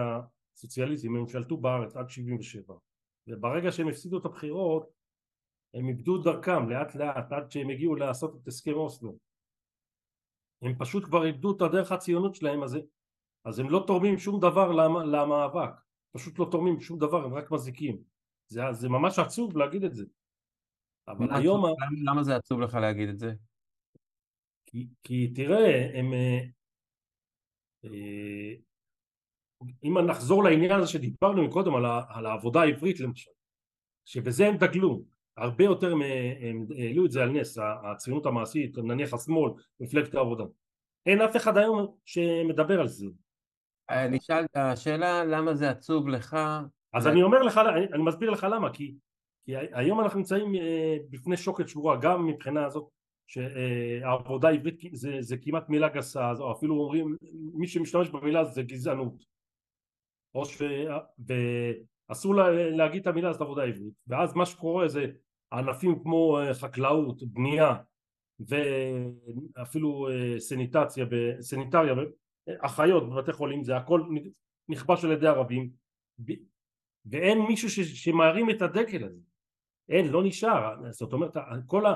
[0.55, 2.73] הסוציאליזם, הם שלטו בארץ עד 77
[3.27, 4.89] וברגע שהם הפסידו את הבחירות
[5.77, 9.17] הם איבדו את דרכם לאט לאט עד שהם הגיעו לעשות את הסכם אוסלו
[10.61, 12.77] הם פשוט כבר איבדו את הדרך הציונות שלהם אז
[13.47, 15.69] אז הם לא תורמים שום דבר למאבק,
[16.11, 18.03] פשוט לא תורמים שום דבר, הם רק מזיקים.
[18.47, 20.05] זה, זה ממש עצוב להגיד את זה.
[21.07, 21.65] אבל היום...
[21.65, 23.33] עצוב, למה, למה זה עצוב לך להגיד את זה?
[24.65, 26.13] כי, כי תראה, הם...
[26.13, 26.39] אה,
[27.85, 28.53] אה,
[29.83, 33.31] אם נחזור לעניין הזה שדיברנו קודם על, על העבודה העברית למשל,
[34.05, 35.03] שבזה הם דגלו,
[35.37, 37.57] הרבה יותר הם העלו את זה על נס,
[37.91, 40.43] הציונות המעשית, נניח השמאל, מפלגת העבודה.
[41.05, 43.05] אין אף אחד היום שמדבר על זה.
[44.09, 46.37] נשאל, השאלה למה זה עצוב לך
[46.93, 47.61] אז אני אומר לך,
[47.93, 48.95] אני מסביר לך למה, כי
[49.47, 52.89] כי היום אנחנו נמצאים אה, בפני שוקת שבורה גם מבחינה הזאת
[53.27, 57.15] שהעבודה העברית זה, זה כמעט מילה גסה או אפילו אומרים
[57.53, 59.23] מי שמשתמש במילה זה גזענות
[60.35, 60.61] או ש...
[62.09, 65.05] ואסור לה, להגיד את המילה הזאת עבודה עברית ואז מה שקורה זה
[65.53, 67.75] ענפים כמו אה, חקלאות, בנייה
[68.39, 71.05] ואפילו אה, סניטציה,
[71.41, 71.93] סניטריה,
[72.59, 74.01] אחיות בבתי חולים זה הכל
[74.69, 75.69] נכבש על ידי ערבים.
[77.05, 79.21] ואין מישהו שמרים את הדגל הזה.
[79.89, 80.91] אין לא נשאר.
[80.91, 81.93] זאת אומרת כל ה...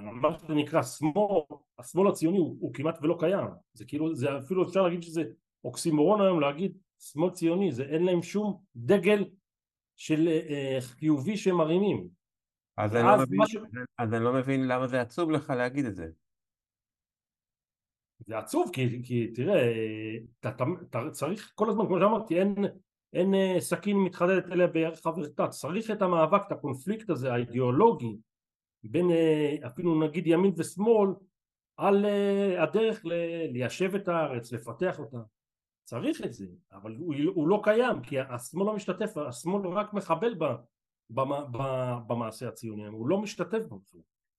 [0.00, 1.40] מה שנקרא שמאל
[1.78, 3.46] השמאל הציוני הוא, הוא כמעט ולא קיים.
[3.72, 5.24] זה כאילו זה אפילו אפשר להגיד שזה
[5.64, 9.24] אוקסימורון היום להגיד שמאל ציוני זה אין להם שום דגל
[9.96, 12.08] של אה, חיובי שהם מרימים
[12.78, 13.56] אז אני, לא מבין, ש...
[13.98, 16.08] אז אני לא מבין למה זה עצוב לך להגיד את זה.
[18.26, 19.72] זה עצוב כי, כי תראה
[20.40, 22.54] אתה, אתה, אתה צריך כל הזמן כמו שאמרתי אין
[23.12, 25.48] אין אה, סכין מתחדדת אליה בערך חברתה.
[25.48, 28.16] צריך את המאבק את הקונפליקט הזה האידיאולוגי
[28.82, 31.10] בין אה, אפילו נגיד ימין ושמאל
[31.76, 33.00] על אה, הדרך
[33.52, 35.18] ליישב את הארץ לפתח אותה.
[35.84, 40.34] צריך את זה אבל הוא, הוא לא קיים כי השמאל לא משתתף השמאל רק מחבל
[40.34, 40.44] ב,
[41.10, 43.80] במעשה הציוני הוא לא משתתף בו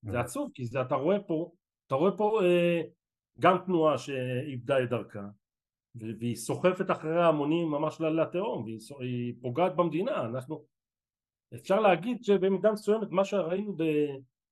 [0.01, 1.51] זה עצוב כי זה, אתה רואה פה
[1.88, 2.39] אתה רואה פה
[3.39, 5.27] גם תנועה שאיבדה את דרכה
[5.95, 10.25] והיא סוחפת אחרי ההמונים ממש לתהום והיא פוגעת במדינה.
[10.25, 10.65] אנחנו
[11.55, 13.77] אפשר להגיד שבמידה מסוימת מה שראינו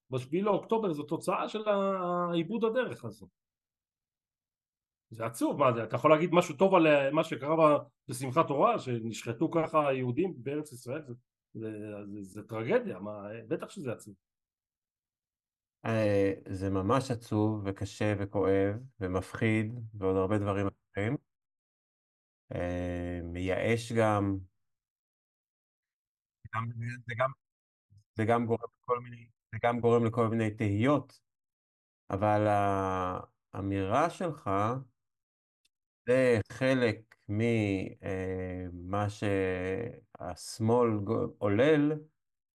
[0.10, 3.28] בשביעי לאוקטובר זו תוצאה של העיבוד הדרך הזו.
[5.10, 7.78] זה עצוב מה זה אתה יכול להגיד משהו טוב על מה שקרה
[8.08, 11.02] בשמחת תורה שנשחטו ככה יהודים בארץ ישראל?
[11.08, 11.14] זה,
[11.54, 11.68] זה,
[12.06, 14.16] זה, זה טרגדיה מה, בטח שזה עצוב
[15.86, 21.18] אה, זה ממש עצוב וקשה וכואב ומפחיד ועוד הרבה דברים אחרים.
[22.56, 24.38] אה, מייאש גם.
[27.08, 27.32] זה גם,
[28.16, 31.20] זה גם גורם לכל מיני, זה גם גורם לכל מיני תהיות,
[32.10, 32.48] אבל
[33.54, 34.50] האמירה שלך
[36.08, 40.90] זה חלק ממה אה, שהשמאל
[41.38, 41.92] עולל,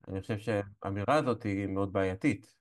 [0.09, 2.59] אני חושב שהאמירה הזאת היא מאוד בעייתית.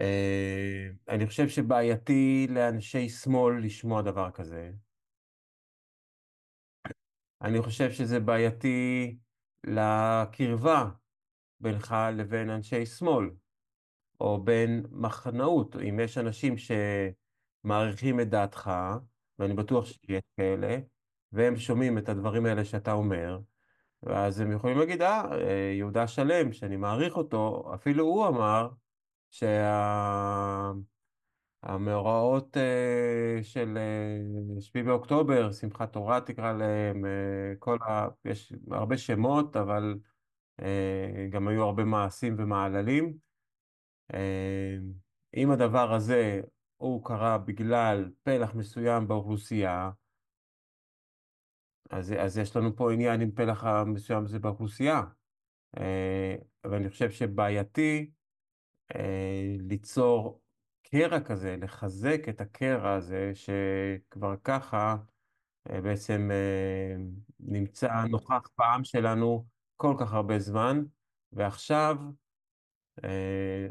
[0.00, 4.70] אה, אני חושב שבעייתי לאנשי שמאל לשמוע דבר כזה.
[7.42, 9.16] אני חושב שזה בעייתי
[9.64, 10.90] לקרבה
[11.60, 13.30] בינך לבין אנשי שמאל,
[14.24, 16.54] או בין מחנאות, אם יש אנשים
[17.64, 18.70] שמעריכים את דעתך,
[19.38, 20.78] ואני בטוח שיש כאלה,
[21.32, 23.38] והם שומעים את הדברים האלה שאתה אומר,
[24.02, 28.68] ואז הם יכולים להגיד, אה, יהודה שלם, שאני מעריך אותו, אפילו הוא אמר
[31.62, 38.08] שהמאורעות אה, של אה, שביעי באוקטובר, שמחת תורה תקרא להם, אה, כל ה...
[38.24, 39.98] יש הרבה שמות, אבל
[41.30, 43.23] גם היו הרבה מעשים ומעללים.
[45.36, 46.40] אם הדבר הזה
[46.76, 49.90] הוא קרה בגלל פלח מסוים באוכלוסייה,
[51.90, 55.02] אז, אז יש לנו פה עניין עם פלח מסוים הזה באוכלוסייה.
[56.64, 58.10] ואני חושב שבעייתי
[58.94, 60.40] אה, ליצור
[60.82, 64.96] קרע כזה, לחזק את הקרע הזה שכבר ככה
[65.70, 66.96] אה, בעצם אה,
[67.40, 70.82] נמצא נוכח בעם שלנו כל כך הרבה זמן,
[71.32, 71.96] ועכשיו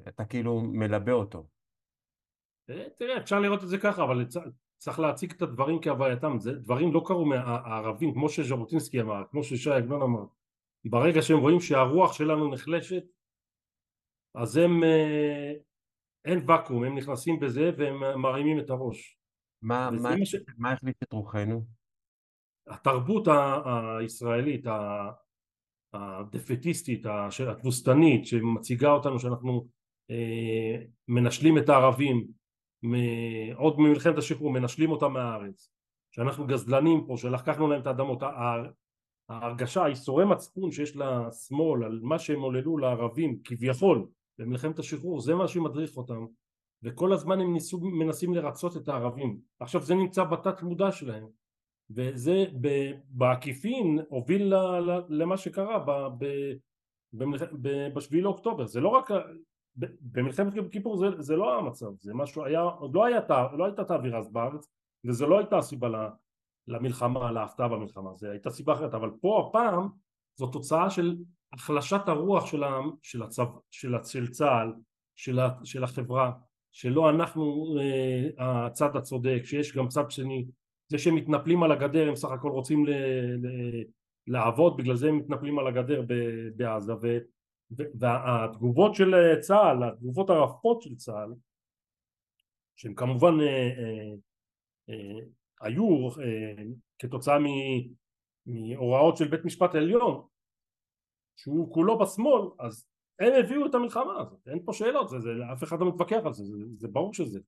[0.07, 1.47] אתה כאילו מלבה אותו.
[2.97, 4.25] תראה, אפשר לראות את זה ככה, אבל
[4.77, 10.01] צריך להציג את הדברים כהווייתם, דברים לא קרו מהערבים, כמו שז'בוטינסקי אמר, כמו ששי עגנון
[10.01, 10.25] אמר,
[10.85, 13.03] ברגע שהם רואים שהרוח שלנו נחלשת,
[14.35, 15.53] אז הם, אה,
[16.25, 19.17] אין ואקום, הם נכנסים בזה והם מרימים את הראש.
[19.61, 20.35] מה, מה, ש...
[20.57, 21.65] מה החליט את רוחנו?
[22.67, 23.27] התרבות
[23.99, 24.65] הישראלית,
[25.93, 27.05] הדפטיסטית,
[27.49, 29.67] התבוסתנית, שמציגה אותנו שאנחנו
[30.11, 30.77] אה,
[31.07, 32.27] מנשלים את הערבים,
[33.55, 35.69] עוד ממלחמת השחרור, מנשלים אותם מהארץ,
[36.11, 38.23] שאנחנו גזלנים פה, שלקחנו להם את האדמות,
[39.29, 44.07] ההרגשה, האיסורי מצפון שיש לשמאל על מה שהם עוללו לערבים כביכול
[44.39, 46.25] במלחמת השחרור, זה מה שמדריך אותם
[46.83, 49.39] וכל הזמן הם ניסו, מנסים לרצות את הערבים.
[49.59, 51.27] עכשיו זה נמצא בתת מודע שלהם
[51.89, 52.45] וזה
[53.09, 54.53] בעקיפין הוביל
[55.09, 55.85] למה שקרה
[57.93, 58.67] בשביעי לאוקטובר.
[58.67, 59.09] זה לא רק
[60.01, 63.19] במלחמת כיפור זה, זה לא המצב זה משהו היה עוד לא, היה,
[63.57, 64.67] לא הייתה את האווירה אז בארץ
[65.05, 65.87] וזה לא הייתה הסיבה
[66.67, 68.93] למלחמה להפתעה במלחמה זה הייתה סיבה אחרת.
[68.93, 69.87] אבל פה הפעם
[70.35, 71.17] זו תוצאה של
[71.53, 74.73] החלשת הרוח של, ה, של, הצו, של, של צה"ל,
[75.15, 76.31] של, של החברה,
[76.71, 80.45] שלא אנחנו אה, הצד הצודק, שיש גם צד שני,
[80.93, 82.91] זה שהם מתנפלים על הגדר הם סך הכל רוצים ל,
[83.45, 83.47] ל,
[84.27, 86.01] לעבוד בגלל זה הם מתנפלים על הגדר
[86.55, 86.93] בעזה.
[87.01, 87.17] ו,
[87.99, 91.33] והתגובות של צה"ל התגובות הרפות של צה"ל
[92.75, 94.13] שהן כמובן אה, אה,
[94.89, 95.25] אה,
[95.61, 96.63] היו אה,
[96.99, 97.45] כתוצאה מ,
[98.45, 100.25] מהוראות של בית משפט עליון
[101.35, 102.85] שהוא כולו בשמאל אז
[103.19, 104.47] הם הביאו את המלחמה הזאת.
[104.47, 107.39] אין פה שאלות זה, זה, אף אחד לא מתווכח על זה, זה, זה ברור שזה.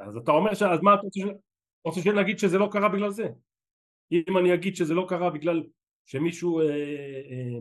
[0.00, 0.62] אז אתה אומר ש...
[0.62, 1.20] אז מה אתה רוצה.
[1.84, 3.28] רוצה שנגיד שזה לא קרה בגלל זה?
[4.12, 5.62] אם אני אגיד שזה לא קרה בגלל
[6.06, 7.58] שמישהו אה, אה,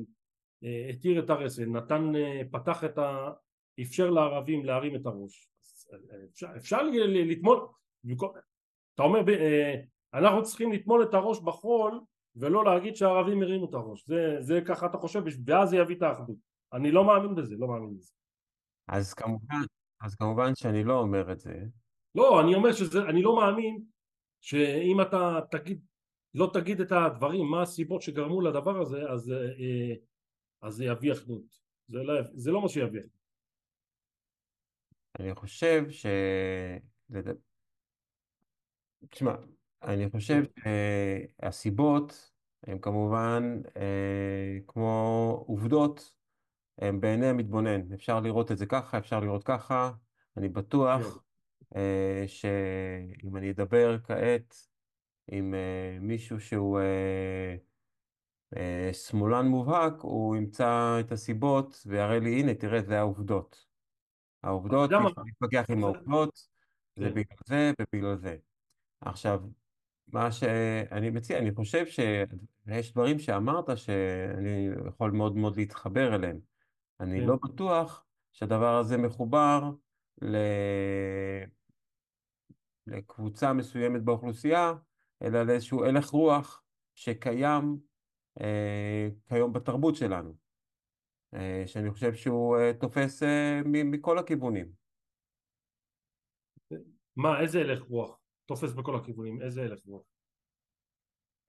[0.63, 3.29] אה, התיר את הרסן נתן אה, פתח את ה...
[3.81, 5.49] אפשר לערבים להרים את הראש
[5.93, 5.97] אה,
[6.31, 7.67] אפשר, אפשר לטמון
[8.95, 9.75] אתה אומר אה,
[10.13, 12.01] אנחנו צריכים לטמון את הראש בחול
[12.35, 16.01] ולא להגיד שהערבים הרימו את הראש זה, זה ככה אתה חושב ואז זה יביא את
[16.01, 16.35] האחדות.
[16.73, 18.13] אני לא מאמין בזה לא מאמין בזה.
[18.87, 19.61] אז כמובן,
[20.01, 21.53] אז כמובן שאני לא אומר את זה.
[22.15, 23.83] לא אני אומר שאני לא מאמין
[24.41, 25.85] שאם אתה תגיד
[26.33, 29.95] לא תגיד את הדברים מה הסיבות שגרמו לדבר הזה אז, אה,
[30.61, 33.21] אז זה יביא אחדות זה לא, זה לא מה שיביא אחדות
[35.19, 36.05] אני חושב ש...
[39.09, 39.35] תשמע,
[39.83, 40.43] אני חושב
[41.43, 42.31] שהסיבות
[42.67, 46.15] הן כמובן אה, כמו עובדות,
[46.77, 47.93] הן בעיני המתבונן.
[47.93, 49.91] אפשר לראות את זה ככה, אפשר לראות ככה.
[50.37, 51.07] אני בטוח כן.
[51.07, 51.30] אה,
[52.27, 54.67] שאם אני אדבר כעת
[55.27, 56.79] עם אה, מישהו שהוא
[58.93, 63.65] שמאלן מובהק, הוא ימצא את הסיבות ויראה לי, הנה, תראה, זה העובדות.
[64.43, 66.47] העובדות, מי שמתווכח עם העובדות,
[66.95, 67.11] זה כן.
[67.11, 68.37] בגלל זה ובגלל זה.
[69.01, 69.41] עכשיו,
[70.07, 76.39] מה שאני מציע, אני חושב שיש דברים שאמרת שאני יכול מאוד מאוד להתחבר אליהם.
[76.99, 77.25] אני כן.
[77.25, 79.71] לא בטוח שהדבר הזה מחובר
[80.21, 80.35] ל...
[82.91, 84.73] לקבוצה מסוימת באוכלוסייה,
[85.21, 86.63] אלא לאיזשהו הלך רוח
[86.95, 87.77] שקיים
[88.41, 90.35] אה, כיום בתרבות שלנו,
[91.33, 94.71] אה, שאני חושב שהוא אה, תופס אה, מכל הכיוונים.
[97.15, 98.17] מה, איזה הלך רוח?
[98.45, 100.03] תופס בכל הכיוונים, איזה הלך רוח?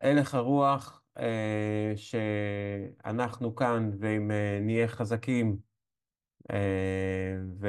[0.00, 5.58] הלך הרוח אה, שאנחנו כאן ואם אה, נהיה חזקים
[6.50, 7.68] אה, ו...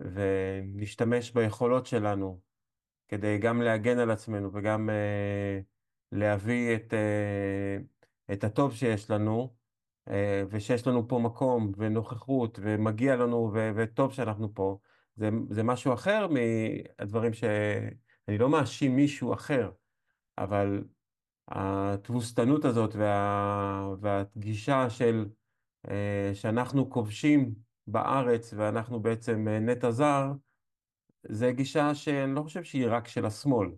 [0.00, 2.40] ונשתמש ביכולות שלנו
[3.08, 5.60] כדי גם להגן על עצמנו וגם אה,
[6.12, 7.76] להביא את, אה,
[8.32, 9.54] את הטוב שיש לנו
[10.08, 13.70] אה, ושיש לנו פה מקום ונוכחות ומגיע לנו ו...
[13.76, 14.78] וטוב שאנחנו פה
[15.16, 17.44] זה, זה משהו אחר מהדברים ש...
[18.28, 19.70] אני לא מאשים מישהו אחר,
[20.38, 20.84] אבל
[21.48, 23.94] התבוסתנות הזאת וה...
[24.00, 25.26] והגישה של
[25.88, 30.32] אה, שאנחנו כובשים בארץ ואנחנו בעצם אה, נטע זר,
[31.22, 33.68] זה גישה שאני לא חושב שהיא רק של השמאל.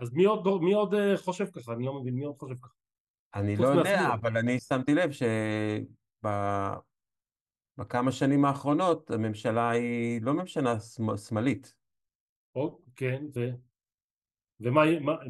[0.00, 1.72] אז מי עוד, מי עוד אה, חושב ככה?
[1.72, 2.74] אני לא מבין, מי עוד חושב ככה?
[3.34, 5.10] אני לא יודע, אבל אני שמתי לב
[7.80, 10.74] שבכמה שנים האחרונות הממשלה היא לא ממשלה
[11.16, 11.74] שמאלית.
[12.96, 13.40] כן, ו...
[14.60, 14.82] ומה,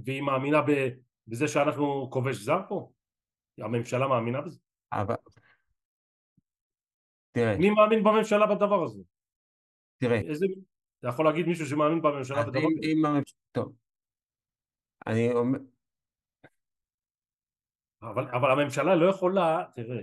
[0.04, 0.58] והיא מאמינה
[1.26, 2.92] בזה שאנחנו כובש זר פה?
[3.58, 4.58] הממשלה מאמינה בזה?
[7.34, 7.56] תראה.
[7.58, 9.02] מי מאמין בממשלה בדבר הזה?
[9.98, 10.20] תראה.
[10.20, 10.46] איזה...
[11.00, 12.92] אתה יכול להגיד מישהו שמאמין בממשלה בדבר הזה?
[12.92, 13.38] אם הממשלה...
[13.52, 13.72] טוב.
[15.06, 15.58] אני אומר...
[18.02, 20.00] אבל, אבל הממשלה לא יכולה, תראה,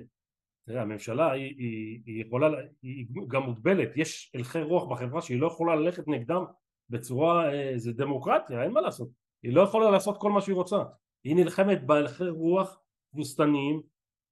[0.65, 2.48] תראה, הממשלה היא, היא, היא יכולה,
[2.82, 6.43] היא גם מוגבלת, יש הלכי רוח בחברה שהיא לא יכולה ללכת נגדם
[6.89, 9.10] בצורה, אה, זה דמוקרטיה, אין מה לעשות,
[9.43, 10.84] היא לא יכולה לעשות כל מה שהיא רוצה,
[11.24, 12.80] היא נלחמת בהלכי רוח
[13.14, 13.82] תבוסתניים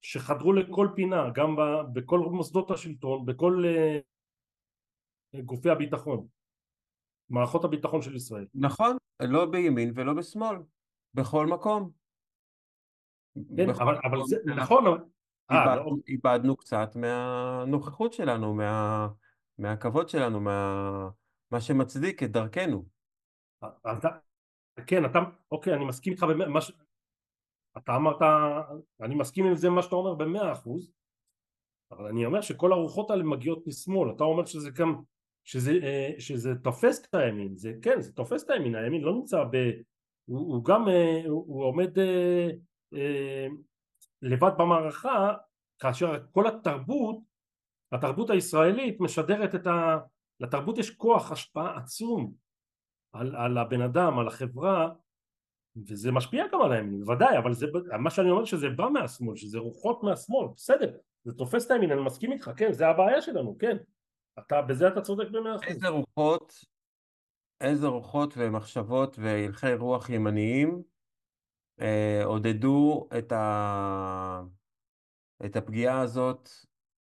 [0.02, 1.56] שחדרו לכל פינה, גם
[1.94, 4.00] בכל מוסדות השלטון, בכל אה,
[5.42, 6.28] גופי הביטחון,
[7.30, 8.46] מערכות הביטחון של ישראל.
[8.54, 10.58] נכון, לא בימין ולא בשמאל,
[11.14, 11.92] בכל מקום.
[13.58, 14.86] כן, אבל, אבל זה נכון,
[15.52, 15.96] אה, לא.
[16.08, 19.08] איבדנו קצת מהנוכחות שלנו, מה,
[19.58, 21.10] מהכבוד שלנו, מה,
[21.52, 22.86] מה שמצדיק את דרכנו.
[23.64, 24.10] אתה,
[24.88, 25.20] כן, אתה,
[25.52, 26.26] אוקיי, אני מסכים איתך,
[26.62, 26.72] ש...
[27.84, 28.22] אתה אמרת,
[29.02, 30.92] אני מסכים עם זה מה שאתה אומר במאה אחוז,
[31.92, 35.02] אבל אני אומר שכל הרוחות האלה מגיעות משמאל, אתה אומר שזה גם,
[35.44, 39.44] שזה, אה, שזה תופס את הימין, זה כן, זה תופס את הימין, הימין לא נמצא
[39.44, 39.56] ב...
[40.26, 43.48] הוא, הוא גם, אה, הוא, הוא עומד אה,
[44.22, 45.34] לבד במערכה,
[45.80, 47.18] כאשר כל התרבות,
[47.92, 49.98] התרבות הישראלית משדרת את ה...
[50.40, 52.34] לתרבות יש כוח השפעה עצום
[53.14, 54.90] על, על הבן אדם, על החברה,
[55.88, 57.68] וזה משפיע גם על הימין, בוודאי, אבל זה,
[58.00, 62.02] מה שאני אומר שזה בא מהשמאל, שזה רוחות מהשמאל, בסדר, זה תופס את הימין, אני
[62.02, 63.78] מסכים איתך, כן, זה הבעיה שלנו, כן,
[64.40, 65.68] אתה, בזה אתה צודק במאה אחוז.
[65.68, 66.54] איזה רוחות
[67.62, 70.84] איזה רוחות ומחשבות והלכי רוח ימניים
[71.82, 74.42] אה, עודדו את ה...
[75.46, 76.50] את הפגיעה הזאת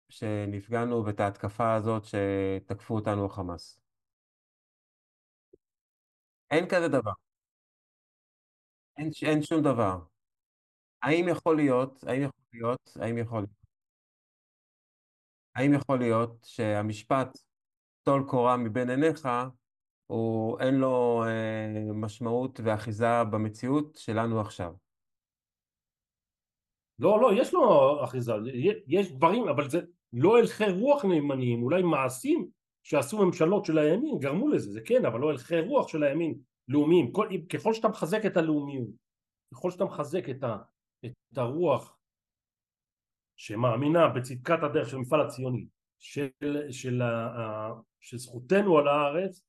[0.10, 3.80] שנפגענו ואת ההתקפה הזאת שתקפו אותנו החמאס.
[6.52, 7.12] אין כזה דבר,
[9.00, 10.00] אין, אין שום דבר.
[11.04, 13.46] האם יכול להיות, האם יכול להיות, האם יכול,
[15.56, 17.38] האם יכול להיות שהמשפט
[18.04, 19.28] טול קורה מבין עיניך,
[20.08, 24.74] הוא אין לו אה, משמעות ואחיזה במציאות שלנו עכשיו?
[27.00, 28.34] לא, לא, יש לו אחיזה,
[28.88, 29.80] יש דברים, אבל זה
[30.14, 32.50] לא הלכי רוח נאמניים, אולי מעשים
[32.84, 36.40] שעשו ממשלות של הימין גרמו לזה, זה כן, אבל לא הלכי רוח של הימין
[36.70, 37.12] לאומיים.
[37.12, 38.90] כל, ככל שאתה מחזק את הלאומיות,
[39.54, 40.58] ככל שאתה מחזק את, ה,
[41.06, 41.98] את הרוח
[43.36, 45.66] שמאמינה בצדקת הדרך של המפעל הציוני,
[46.00, 49.44] של, של, ה, של זכותנו על הארץ,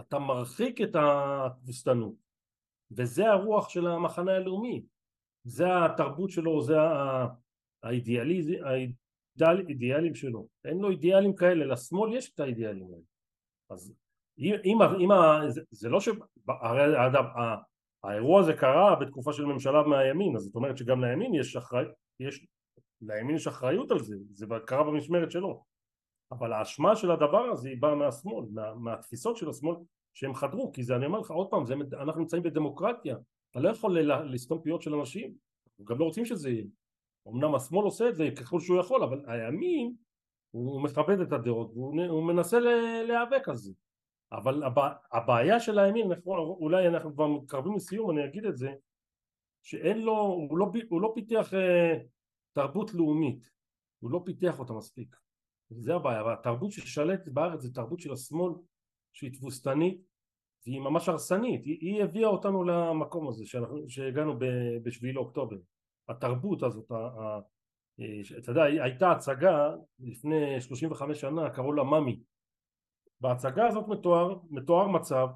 [0.00, 2.14] אתה מרחיק את התבוסתנות,
[2.90, 4.84] וזה הרוח של המחנה הלאומי.
[5.44, 6.74] זה התרבות שלו, זה
[7.82, 8.52] האידיאליזם,
[9.40, 10.48] האידיאלים שלו.
[10.64, 13.04] אין לו אידיאלים כאלה, לשמאל יש את האידיאלים האלה.
[13.70, 13.94] אז
[14.38, 15.10] אם, אם, אם
[15.50, 16.08] זה, זה לא ש...
[16.48, 17.24] הרי אגב,
[18.04, 22.46] האירוע הזה קרה בתקופה של ממשלה מהימין, אז זאת אומרת שגם לימין יש אחריות, יש,
[23.00, 25.64] לימין יש אחריות על זה, זה קרה במשמרת שלו.
[26.32, 29.76] אבל האשמה של הדבר הזה היא באה מהשמאל, מה, מהתפיסות של השמאל
[30.14, 33.16] שהם חדרו, כי זה אני אומר לך עוד פעם, זה, אנחנו נמצאים בדמוקרטיה,
[33.50, 35.34] אתה לא יכול לסתום פיות של אנשים,
[35.68, 36.64] אנחנו גם לא רוצים שזה יהיה.
[37.28, 39.94] אמנם השמאל עושה את זה ככל שהוא יכול, אבל הימין
[40.50, 42.58] הוא מכבד את הדעות והוא מנסה
[43.06, 43.72] להיאבק על זה.
[44.36, 44.62] אבל
[45.12, 48.72] הבעיה של הימין, אולי אנחנו כבר מתקרבים לסיום, אני אגיד את זה,
[49.62, 51.98] שאין לו, הוא לא, הוא לא פיתח אה,
[52.52, 53.50] תרבות לאומית,
[54.00, 55.16] הוא לא פיתח אותה מספיק.
[55.70, 58.52] זה הבעיה, והתרבות ששלטת בארץ זה תרבות של השמאל
[59.12, 60.00] שהיא תבוסתנית
[60.66, 64.38] והיא ממש הרסנית, היא, היא הביאה אותנו למקום הזה שאנחנו, שהגענו
[64.82, 65.56] בשביעי לאוקטובר.
[66.08, 67.40] התרבות הזאת, ה, ה,
[68.38, 72.20] אתה יודע, הייתה הצגה לפני 35 שנה, קראו לה מאמי.
[73.24, 75.28] בהצגה הזאת מתואר, מתואר מצב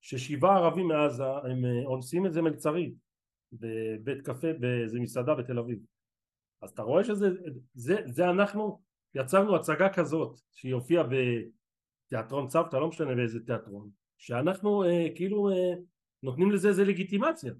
[0.00, 2.94] ששבעה ערבים מעזה הם אה, אונסים את זה מלצרית
[3.52, 5.78] בבית קפה באיזה מסעדה בתל אביב.
[6.62, 7.28] אז אתה רואה שזה,
[7.74, 8.80] זה, זה אנחנו
[9.14, 15.74] יצרנו הצגה כזאת שהיא הופיעה בתיאטרון צוותא, לא משנה באיזה תיאטרון, שאנחנו אה, כאילו אה,
[16.22, 17.52] נותנים לזה איזה לגיטימציה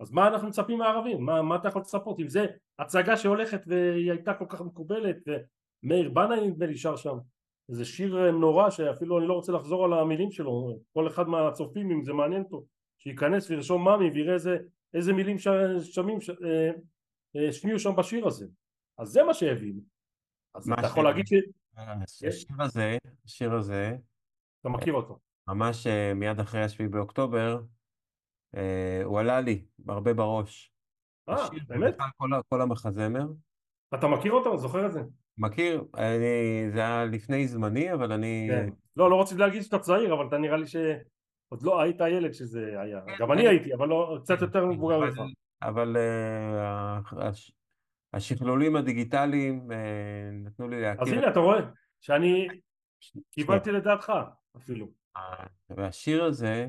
[0.00, 1.24] אז מה אנחנו מצפים מהערבים?
[1.24, 2.20] מה, מה אתה יכול לצפות?
[2.20, 2.46] אם זה
[2.78, 5.16] הצגה שהולכת והיא הייתה כל כך מקובלת
[5.84, 7.18] ומאיר בנאי נדמה לי שר שם
[7.72, 11.90] איזה שיר אה, נורא שאפילו אני לא רוצה לחזור על המילים שלו כל אחד מהצופים
[11.90, 12.64] אם זה מעניין אותו
[12.98, 14.56] שייכנס וירשום מאמי ויראה איזה,
[14.94, 15.36] איזה מילים
[15.80, 16.70] שמים ש, אה,
[17.36, 18.46] אה, שמיעו שם בשיר הזה
[18.98, 19.80] אז זה מה שהבינו
[20.54, 21.32] אז אתה יכול להגיד ש...
[22.26, 23.96] השיר הזה, השיר הזה
[24.60, 25.18] אתה מכיר אותו
[25.48, 27.60] ממש מיד אחרי השביעי באוקטובר,
[29.04, 30.72] הוא עלה לי הרבה בראש.
[31.28, 31.96] אה, באמת?
[32.16, 33.26] כל, כל המחזמר.
[33.94, 34.58] אתה מכיר אותו?
[34.58, 35.00] זוכר את זה?
[35.38, 38.48] מכיר, אני, זה היה לפני זמני, אבל אני...
[38.50, 38.68] כן.
[38.96, 42.80] לא, לא רציתי להגיד שאתה צעיר, אבל אתה נראה לי שעוד לא היית ילד שזה
[42.80, 43.00] היה.
[43.06, 45.20] כן, גם אני הייתי, אבל לא, קצת כן, יותר מבוגר ממך.
[45.62, 47.52] אבל uh, הש,
[48.12, 49.74] השכלולים הדיגיטליים uh,
[50.32, 51.02] נתנו לי להכיר...
[51.02, 51.60] אז הנה, אתה רואה,
[52.00, 52.48] שאני
[53.30, 54.12] קיבלתי לדעתך
[54.56, 54.88] אפילו.
[55.70, 56.66] והשיר הזה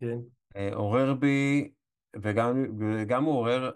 [0.00, 0.18] כן.
[0.56, 1.70] אה, עורר בי,
[2.22, 3.70] וגם, וגם הוא עורר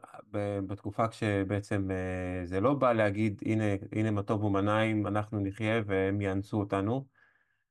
[0.66, 6.20] בתקופה כשבעצם אה, זה לא בא להגיד הנה, הנה מה טוב ומנעים אנחנו נחיה והם
[6.20, 7.06] יאנסו אותנו,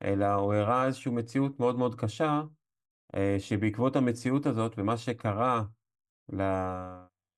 [0.03, 2.41] אלא הוא הראה איזושהי מציאות מאוד מאוד קשה,
[3.15, 5.63] אה, שבעקבות המציאות הזאת ומה שקרה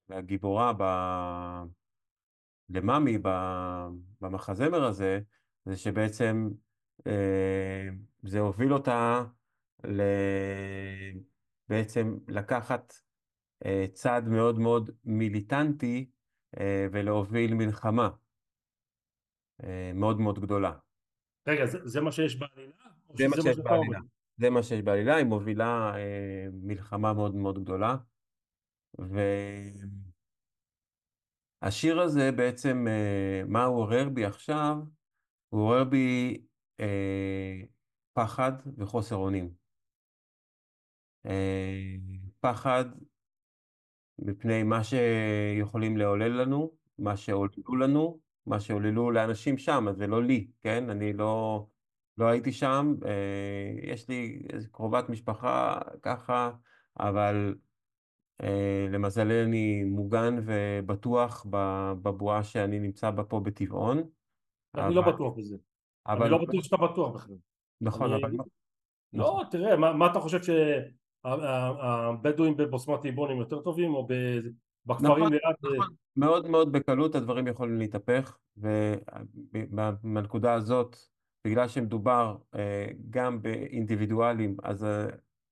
[0.10, 0.84] לגיבורה, ב...
[2.70, 3.18] למאמי
[4.22, 5.20] במחזמר הזה,
[5.66, 6.50] זה שבעצם
[7.08, 7.90] אה,
[8.24, 9.24] זה הוביל אותה
[9.84, 10.02] ל...
[11.70, 12.94] בעצם לקחת
[13.94, 16.10] צעד מאוד מאוד מיליטנטי
[16.60, 18.10] אה, ולהוביל מלחמה
[19.94, 20.74] מאוד מאוד גדולה.
[21.48, 22.74] רגע, זה, זה מה שיש בעלילה?
[23.18, 24.00] זה מה שיש בעלילה.
[24.38, 25.94] זה מה שיש בעלילה, היא מובילה
[26.54, 27.96] מלחמה מאוד מאוד גדולה.
[31.62, 32.86] והשיר הזה בעצם,
[33.48, 34.76] מה הוא עורר בי עכשיו?
[35.50, 36.38] הוא עורר בי
[36.80, 37.62] אה,
[38.14, 39.54] פחד וחוסר אונים.
[41.26, 41.96] אה,
[42.40, 42.86] פחד
[44.22, 50.24] מפני מה שיכולים לעולל לנו, מה שעוללו לנו, מה שעוללו לאנשים שם, אז זה לא
[50.24, 50.90] לי, כן?
[50.90, 51.66] אני לא,
[52.18, 54.42] לא הייתי שם, אה, יש לי
[54.72, 56.52] קרובת משפחה ככה,
[57.00, 57.56] אבל
[58.44, 61.46] אה, למזלי אני מוגן ובטוח
[62.02, 63.98] בבועה שאני נמצא בה פה בטבעון.
[63.98, 65.10] אני לא אבל...
[65.10, 65.58] לא בטוח בזה.
[66.08, 66.22] אבל...
[66.22, 67.36] אני לא בטוח שאתה בטוח בכלל.
[67.82, 68.22] נכון, אני...
[68.22, 68.48] אבל נכון.
[69.14, 70.40] לא, תראה, מה, מה אתה חושב
[71.24, 74.08] שהבדואים בבוסמטי בונים יותר טובים או
[74.86, 75.42] נכון, בכפרים ליד?
[75.64, 75.96] נכון.
[76.16, 80.96] מאוד מאוד בקלות הדברים יכולים להתהפך, ומהנקודה הזאת,
[81.46, 85.08] בגלל שמדובר אה, גם באינדיבידואלים, אז אה,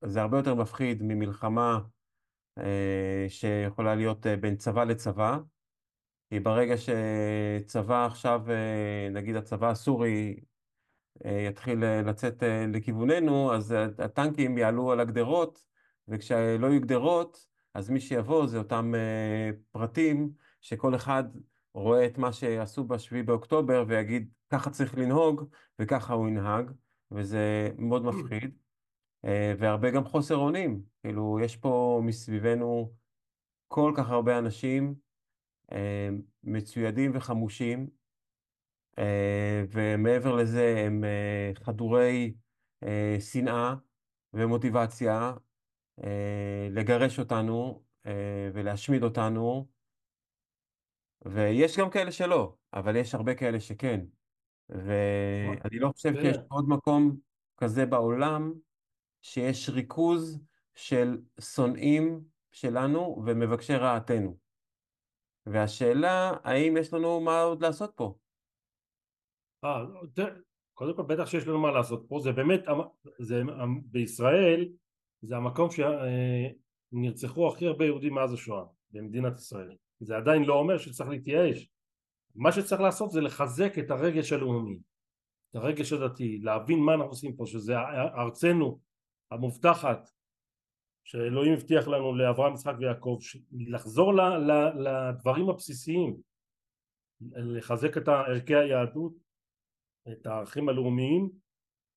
[0.05, 1.79] זה הרבה יותר מפחיד ממלחמה
[2.57, 5.37] אה, שיכולה להיות בין צבא לצבא.
[6.29, 8.41] כי ברגע שצבא עכשיו,
[9.11, 10.39] נגיד הצבא הסורי
[11.25, 12.43] יתחיל לצאת
[12.73, 15.65] לכיווננו, אז הטנקים יעלו על הגדרות,
[16.07, 18.93] וכשלא יהיו גדרות, אז מי שיבוא זה אותם
[19.71, 20.29] פרטים
[20.61, 21.23] שכל אחד
[21.73, 25.43] רואה את מה שעשו בשביעי באוקטובר ויגיד ככה צריך לנהוג
[25.79, 26.71] וככה הוא ינהג
[27.11, 28.57] וזה מאוד מפחיד.
[29.25, 30.81] uh, והרבה גם חוסר אונים.
[31.01, 32.93] כאילו יש פה מסביבנו
[33.67, 34.95] כל כך הרבה אנשים
[36.43, 37.87] מצוידים וחמושים
[39.71, 42.33] ומעבר לזה הם uh, חדורי
[42.85, 42.87] uh,
[43.19, 43.73] שנאה
[44.33, 45.33] ומוטיבציה
[46.03, 49.67] אה, לגרש אותנו אה, ולהשמיד אותנו,
[51.25, 54.05] ויש גם כאלה שלא, אבל יש הרבה כאלה שכן.
[54.69, 57.17] ואני לא חושב שיש עוד מקום
[57.57, 58.53] כזה בעולם
[59.21, 60.39] שיש ריכוז
[60.75, 64.37] של שונאים שלנו ומבקשי רעתנו.
[65.45, 68.15] והשאלה, האם יש לנו מה עוד לעשות פה?
[69.63, 69.85] אה,
[70.73, 72.63] קודם כל בטח שיש לנו מה לעשות פה, זה באמת,
[73.19, 73.41] זה,
[73.85, 74.69] בישראל
[75.21, 75.69] זה המקום
[76.91, 79.75] שנרצחו הכי הרבה יהודים מאז השואה במדינת ישראל.
[79.99, 81.69] זה עדיין לא אומר שצריך להתייאש.
[82.35, 84.79] מה שצריך לעשות זה לחזק את הרגש הלאומי
[85.49, 87.77] את הרגש הדתי להבין מה אנחנו עושים פה שזה
[88.17, 88.79] ארצנו
[89.31, 90.09] המובטחת
[91.03, 93.17] שאלוהים הבטיח לנו לאברהם יצחק ויעקב
[93.51, 94.13] לחזור
[94.75, 96.17] לדברים הבסיסיים
[97.31, 99.13] לחזק את ערכי היהדות
[100.11, 101.29] את הערכים הלאומיים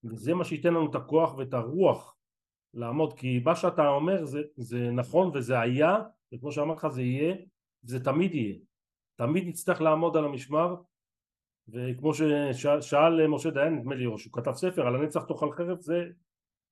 [0.04, 2.16] וזה מה שייתן לנו את הכוח ואת הרוח
[2.74, 3.12] לעמוד.
[3.12, 5.96] כי מה שאתה אומר זה, זה נכון וזה היה
[6.32, 7.34] וכמו שאמרתי לך זה יהיה
[7.84, 8.56] וזה תמיד יהיה.
[9.16, 10.74] תמיד נצטרך לעמוד על המשמר
[11.68, 16.04] וכמו ששאל משה דיין נדמה לי או שהוא כתב ספר על הנצח תאכל חרב זה,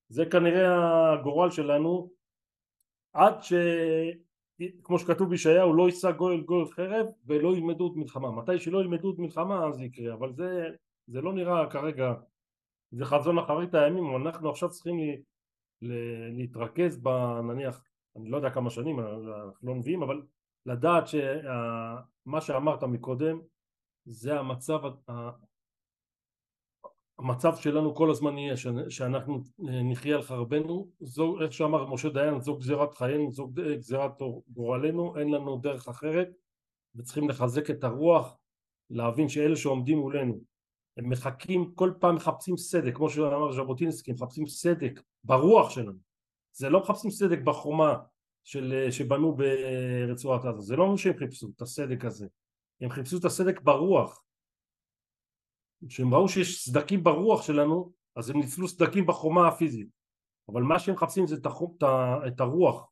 [0.09, 2.11] זה כנראה הגורל שלנו.
[3.13, 3.53] עד ש...
[4.83, 9.13] כמו שכתוב בישעיהו לא יישא גואל גואל חרב ולא ילמדו את מלחמה מתי שלא ילמדו
[9.13, 10.69] את מלחמה אז זה יקרה אבל זה,
[11.09, 12.13] זה לא נראה כרגע
[12.91, 14.97] זה חזון אחרית הימים אנחנו עכשיו צריכים
[16.31, 17.83] להתרכז בנניח,
[18.15, 20.21] אני לא יודע כמה שנים, אנחנו לא נביאים, אבל
[20.65, 23.39] לדעת שמה שאמרת מקודם
[24.05, 24.79] זה המצב,
[27.19, 28.55] המצב שלנו כל הזמן יהיה,
[28.89, 35.17] שאנחנו נחיה על חרבנו, זו, איך שאמר משה דיין, זו גזירת חיינו, זו גזירת גורלנו,
[35.17, 36.29] אין לנו דרך אחרת
[36.95, 38.37] וצריכים לחזק את הרוח,
[38.89, 40.48] להבין שאלה שעומדים מולנו
[40.99, 45.99] הם מחכים, כל פעם מחפשים סדק, כמו שאמר ז'בוטינסקי, מחפשים סדק ברוח שלנו.
[46.53, 47.95] זה לא מחפשים סדק בחומה
[48.43, 52.27] של, שבנו ברצועת עזה, זה לא אומר שהם חיפשו את הסדק הזה,
[52.81, 54.23] הם חיפשו את הסדק ברוח.
[55.87, 59.89] כשהם ראו שיש סדקים ברוח שלנו, אז הם ניצלו סדקים בחומה הפיזית.
[60.49, 61.35] אבל מה שהם מחפשים זה
[62.27, 62.89] את הרוח.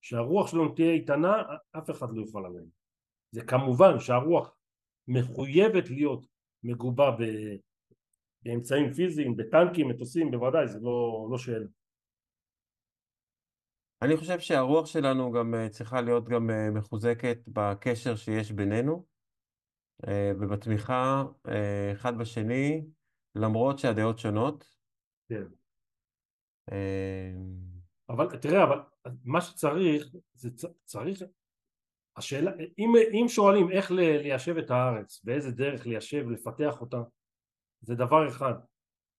[0.00, 1.42] שהרוח שלנו תהיה איתנה,
[1.78, 2.66] אף אחד לא יוכל עליהם.
[3.30, 4.56] זה כמובן שהרוח
[5.08, 6.26] מחויבת להיות
[6.66, 7.22] מגובה ב...
[8.42, 11.66] באמצעים פיזיים, בטנקים, מטוסים, בוודאי, זה לא, לא שאלה.
[14.02, 19.06] אני חושב שהרוח שלנו גם אה, צריכה להיות גם אה, מחוזקת בקשר שיש בינינו
[20.08, 21.24] אה, ובתמיכה
[21.92, 22.86] אחד בשני,
[23.34, 24.76] למרות שהדעות שונות.
[25.28, 25.44] כן.
[28.08, 28.78] אבל תראה, אבל
[29.24, 30.50] מה שצריך, זה
[30.84, 31.22] צריך,
[32.16, 37.02] השאלה, אם, אם שואלים איך ליישב את הארץ, באיזה דרך ליישב, לפתח אותה,
[37.80, 38.54] זה דבר אחד.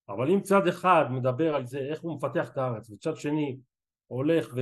[0.10, 3.58] אבל אם צד אחד מדבר על זה, איך הוא מפתח את הארץ, וצד שני
[4.08, 4.62] הולך ו,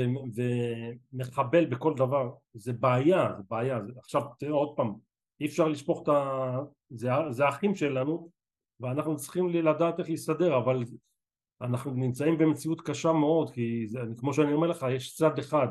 [1.13, 3.79] ומחבל בכל דבר, זה בעיה, זה בעיה.
[3.97, 4.93] עכשיו תראה עוד פעם,
[5.39, 6.57] אי אפשר לשפוך את ה...
[6.89, 8.29] זה, זה האחים שלנו,
[8.79, 10.83] ואנחנו צריכים לדעת איך להסתדר, אבל
[11.61, 15.67] אנחנו נמצאים במציאות קשה מאוד, כי זה, כמו שאני אומר לך, יש צד אחד,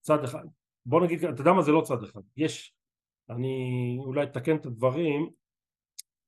[0.00, 0.44] צד אחד,
[0.86, 2.74] בוא נגיד, אתה יודע מה זה לא צד אחד, יש,
[3.30, 5.30] אני אולי אתקן את הדברים,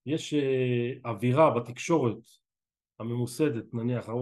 [0.07, 2.19] יש אה, אווירה בתקשורת
[2.99, 4.15] הממוסדת נניח אה,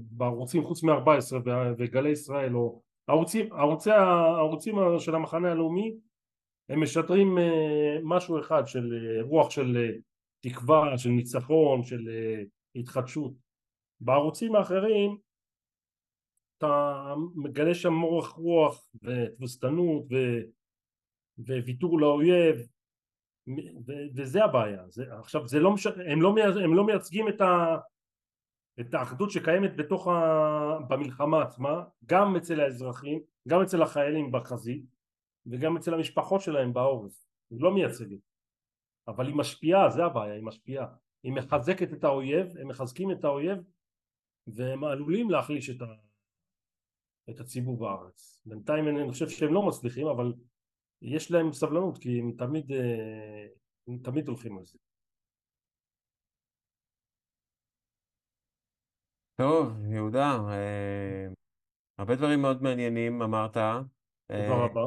[0.00, 1.36] בערוצים חוץ מ-14
[1.78, 5.94] וגלי ישראל או ערוצים, ערוצי, הערוצים של המחנה הלאומי
[6.68, 9.90] הם משדרים אה, משהו אחד של רוח של
[10.40, 12.08] תקווה, של ניצחון, של
[12.76, 13.32] התחדשות.
[14.00, 15.16] בערוצים האחרים
[16.60, 20.16] אתה מגלה שם מורך רוח ותבוסתנות ו...
[21.38, 22.56] וויתור לאויב
[23.86, 23.92] ו...
[24.14, 24.88] וזה הבעיה.
[24.88, 25.86] זה, עכשיו זה לא מש...
[25.86, 26.34] הם, לא.
[26.64, 27.76] הם לא מייצגים את, ה...
[28.80, 30.78] את האחדות שקיימת בתוך ה...
[30.88, 34.84] במלחמה עצמה, גם אצל האזרחים, גם אצל החיילים בחזית
[35.46, 38.20] וגם אצל המשפחות שלהם בעורף, היא לא מייצגת,
[39.08, 40.86] אבל היא משפיעה, זה הבעיה, היא משפיעה,
[41.22, 43.58] היא מחזקת את האויב, הם מחזקים את האויב
[44.46, 46.09] והם עלולים להחליש את, ה...
[47.30, 48.40] את הציבור בארץ.
[48.46, 50.32] בינתיים אני חושב שהם לא מצליחים, אבל
[51.02, 53.46] יש להם סבלנות כי הם תמיד, אה,
[53.88, 54.78] הם תמיד הולכים על זה.
[59.40, 61.26] טוב, יהודה, אה,
[61.98, 63.52] הרבה דברים מאוד מעניינים אמרת.
[63.52, 63.82] תודה
[64.30, 64.80] אה, רבה.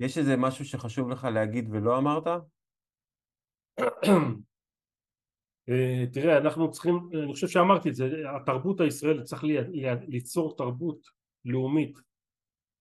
[0.00, 2.26] יש איזה משהו שחשוב לך להגיד ולא אמרת?
[5.68, 6.94] אה, תראה, אנחנו צריכים,
[7.24, 8.04] אני חושב שאמרתי את זה,
[8.36, 11.06] התרבות הישראלית צריך לי, לי, ליצור תרבות
[11.44, 11.98] לאומית,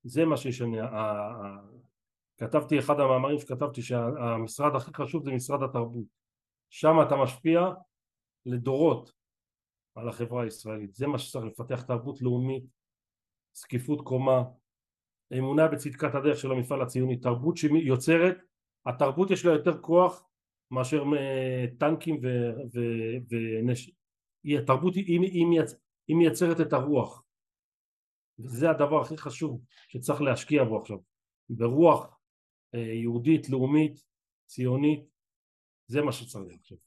[0.03, 0.89] זה מה שישנה.
[2.37, 6.05] כתבתי אחד המאמרים שכתבתי שהמשרד הכי חשוב זה משרד התרבות,
[6.69, 7.61] שם אתה משפיע
[8.45, 9.11] לדורות
[9.95, 12.63] על החברה הישראלית, זה מה שצריך לפתח תרבות לאומית,
[13.53, 14.43] זקיפות קומה,
[15.37, 18.37] אמונה בצדקת הדרך של המפעל הציוני, תרבות שיוצרת,
[18.85, 20.27] התרבות יש לה יותר כוח
[20.71, 21.03] מאשר
[21.79, 22.21] טנקים
[23.29, 23.93] ונשק,
[24.45, 25.61] התרבות היא, היא,
[26.07, 27.22] היא מייצרת את הרוח,
[28.39, 30.97] וזה הדבר הכי חשוב שצריך להשקיע בו עכשיו,
[31.49, 32.19] ברוח
[32.75, 34.03] אה, יהודית, לאומית,
[34.45, 35.03] ציונית,
[35.87, 36.77] זה מה שצריך עכשיו.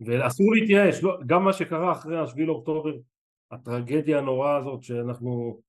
[0.00, 2.92] ואסור להתייאש, לא, גם מה שקרה אחרי השביעי לאוקטובר,
[3.50, 5.60] הטרגדיה הנוראה הזאת שאנחנו,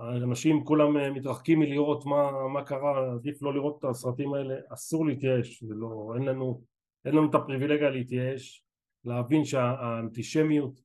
[0.00, 5.06] אנשים כולם אה, מתרחקים מלראות מה, מה קרה, עדיף לא לראות את הסרטים האלה, אסור
[5.06, 6.62] להתייאש, ולא, אין לנו,
[7.04, 8.64] אין לנו את הפריבילגיה להתייאש,
[9.04, 10.80] להבין שהאנטישמיות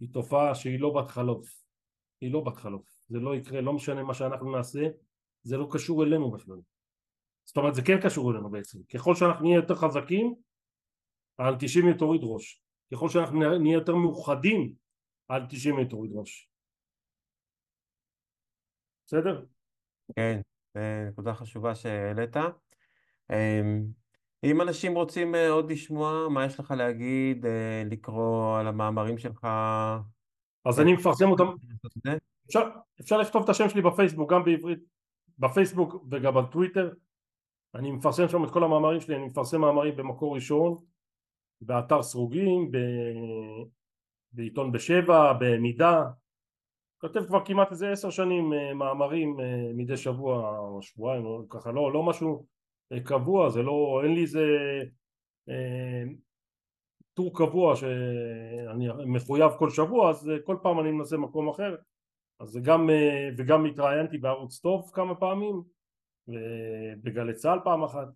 [0.00, 1.48] היא תופעה שהיא לא בת חלוף,
[2.20, 4.88] היא לא בת חלוף, זה לא יקרה, לא משנה מה שאנחנו נעשה,
[5.42, 6.60] זה לא קשור אלינו בכלל.
[7.44, 10.34] זאת אומרת זה כן קשור אלינו בעצם, ככל שאנחנו נהיה יותר חזקים
[11.38, 12.62] האנטישמיות תוריד ראש.
[12.92, 14.74] ככל שאנחנו נהיה יותר מאוחדים,
[15.28, 16.50] האנטישמיות תוריד ראש.
[19.06, 19.44] בסדר?
[20.16, 20.40] כן,
[21.08, 22.36] נקודה חשובה שהעלית.
[23.30, 23.84] אמ,
[24.44, 29.46] אם אנשים רוצים אה, עוד לשמוע, מה יש לך להגיד, אה, לקרוא על המאמרים שלך?
[30.64, 31.44] אז אני מפרסם אותם.
[32.46, 32.68] אפשר,
[33.00, 34.78] אפשר לכתוב את השם שלי בפייסבוק, גם בעברית,
[35.38, 36.92] בפייסבוק וגם בטוויטר.
[37.74, 40.76] אני מפרסם שם את כל המאמרים שלי, אני מפרסם מאמרים במקור ראשון,
[41.60, 42.76] באתר סרוגים, ב...
[44.32, 46.04] בעיתון בשבע, במידה,
[47.00, 51.72] כותב כבר כמעט איזה עשר שנים אה, מאמרים אה, מדי שבוע או שבועיים, או ככה
[51.72, 52.46] לא, לא משהו
[52.92, 54.46] אה, קבוע, זה לא, אין לי איזה
[57.20, 61.76] טור קבוע שאני מחויב כל שבוע, אז כל פעם אני מנסה מקום אחר,
[62.40, 62.90] אז גם,
[63.38, 65.62] וגם התראיינתי בערוץ טוב כמה פעמים,
[67.02, 68.08] בגלי צה"ל פעם אחת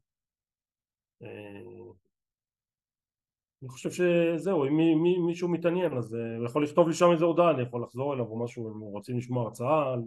[3.62, 7.12] אני חושב שזהו, אם מי, מי, מישהו מתעניין אז אה, הוא יכול לכתוב לי שם
[7.12, 10.00] איזה הודעה, אני יכול לחזור אליו או משהו, אם רוצים לשמוע הרצאה על...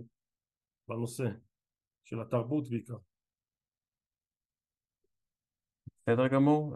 [0.88, 1.24] בנושא
[2.04, 2.98] של התרבות בעיקר.
[5.98, 6.76] בסדר גמור.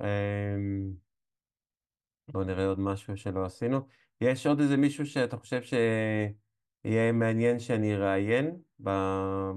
[2.32, 3.80] בואו נראה עוד משהו שלא עשינו.
[4.22, 8.58] יש עוד איזה מישהו שאתה חושב שיהיה מעניין שאני אראיין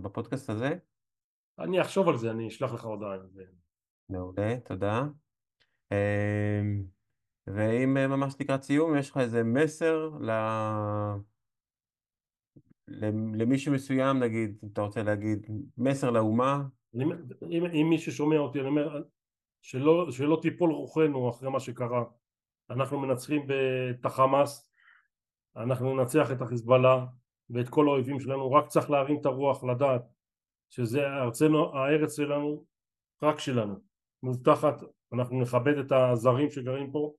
[0.03, 0.77] בפודקאסט הזה?
[1.59, 3.17] אני אחשוב על זה, אני אשלח לך הודעה.
[4.09, 5.07] מעולה, תודה.
[5.93, 6.85] אמ,
[7.47, 10.31] ואם אה, ממש לקראת סיום, יש לך איזה מסר ל...
[13.35, 15.47] למישהו מסוים, נגיד, אם אתה רוצה להגיד,
[15.79, 16.63] מסר לאומה?
[16.95, 17.05] אני,
[17.51, 19.03] אם, אם מישהו שומע אותי, אני אומר,
[19.63, 22.05] שלא, שלא תיפול רוחנו אחרי מה שקרה.
[22.71, 23.47] אנחנו מנצחים
[23.91, 24.71] את החמאס,
[25.57, 27.07] אנחנו ננצח את החיזבאללה
[27.51, 30.03] ואת כל האויבים שלנו, רק צריך להרים את הרוח, לדעת
[30.71, 32.65] שזה ארצנו, הארץ שלנו,
[33.23, 33.75] רק שלנו,
[34.23, 34.75] מובטחת,
[35.13, 37.15] אנחנו נכבד את הזרים שגרים פה,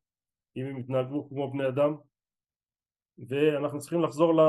[0.58, 1.96] אם הם יתנהגו כמו בני אדם.
[3.30, 4.40] ואנחנו צריכים לחזור ל...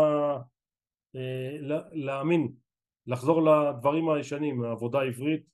[1.16, 1.56] אה,
[1.92, 2.52] להאמין,
[3.06, 5.46] לחזור לדברים הישנים, העבודה העברית,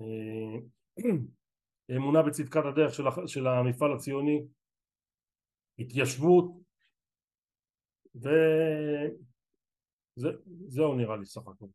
[0.00, 0.60] אה,
[1.90, 4.46] אמונה בצדקת הדרך של, של המפעל הציוני,
[5.78, 6.52] התיישבות
[10.16, 11.66] וזהו נראה לי סך הכל.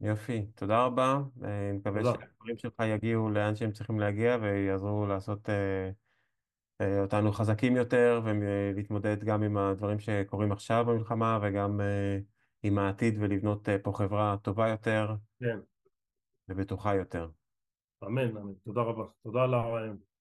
[0.00, 1.20] יופי, תודה רבה.
[1.44, 5.90] אה, אני מקווה שהדברים שלך יגיעו לאן שהם צריכים להגיע ויעזרו לעשות אה,
[6.80, 11.80] אה, אותנו חזקים יותר ולהתמודד גם עם הדברים שקורים עכשיו במלחמה וגם
[12.62, 15.58] עם העתיד ולבנות פה חברה טובה יותר כן.
[16.48, 17.28] ובטוחה יותר.
[18.06, 18.52] אמן, אמן.
[18.64, 19.04] תודה רבה.
[19.22, 20.11] תודה על הרעיון.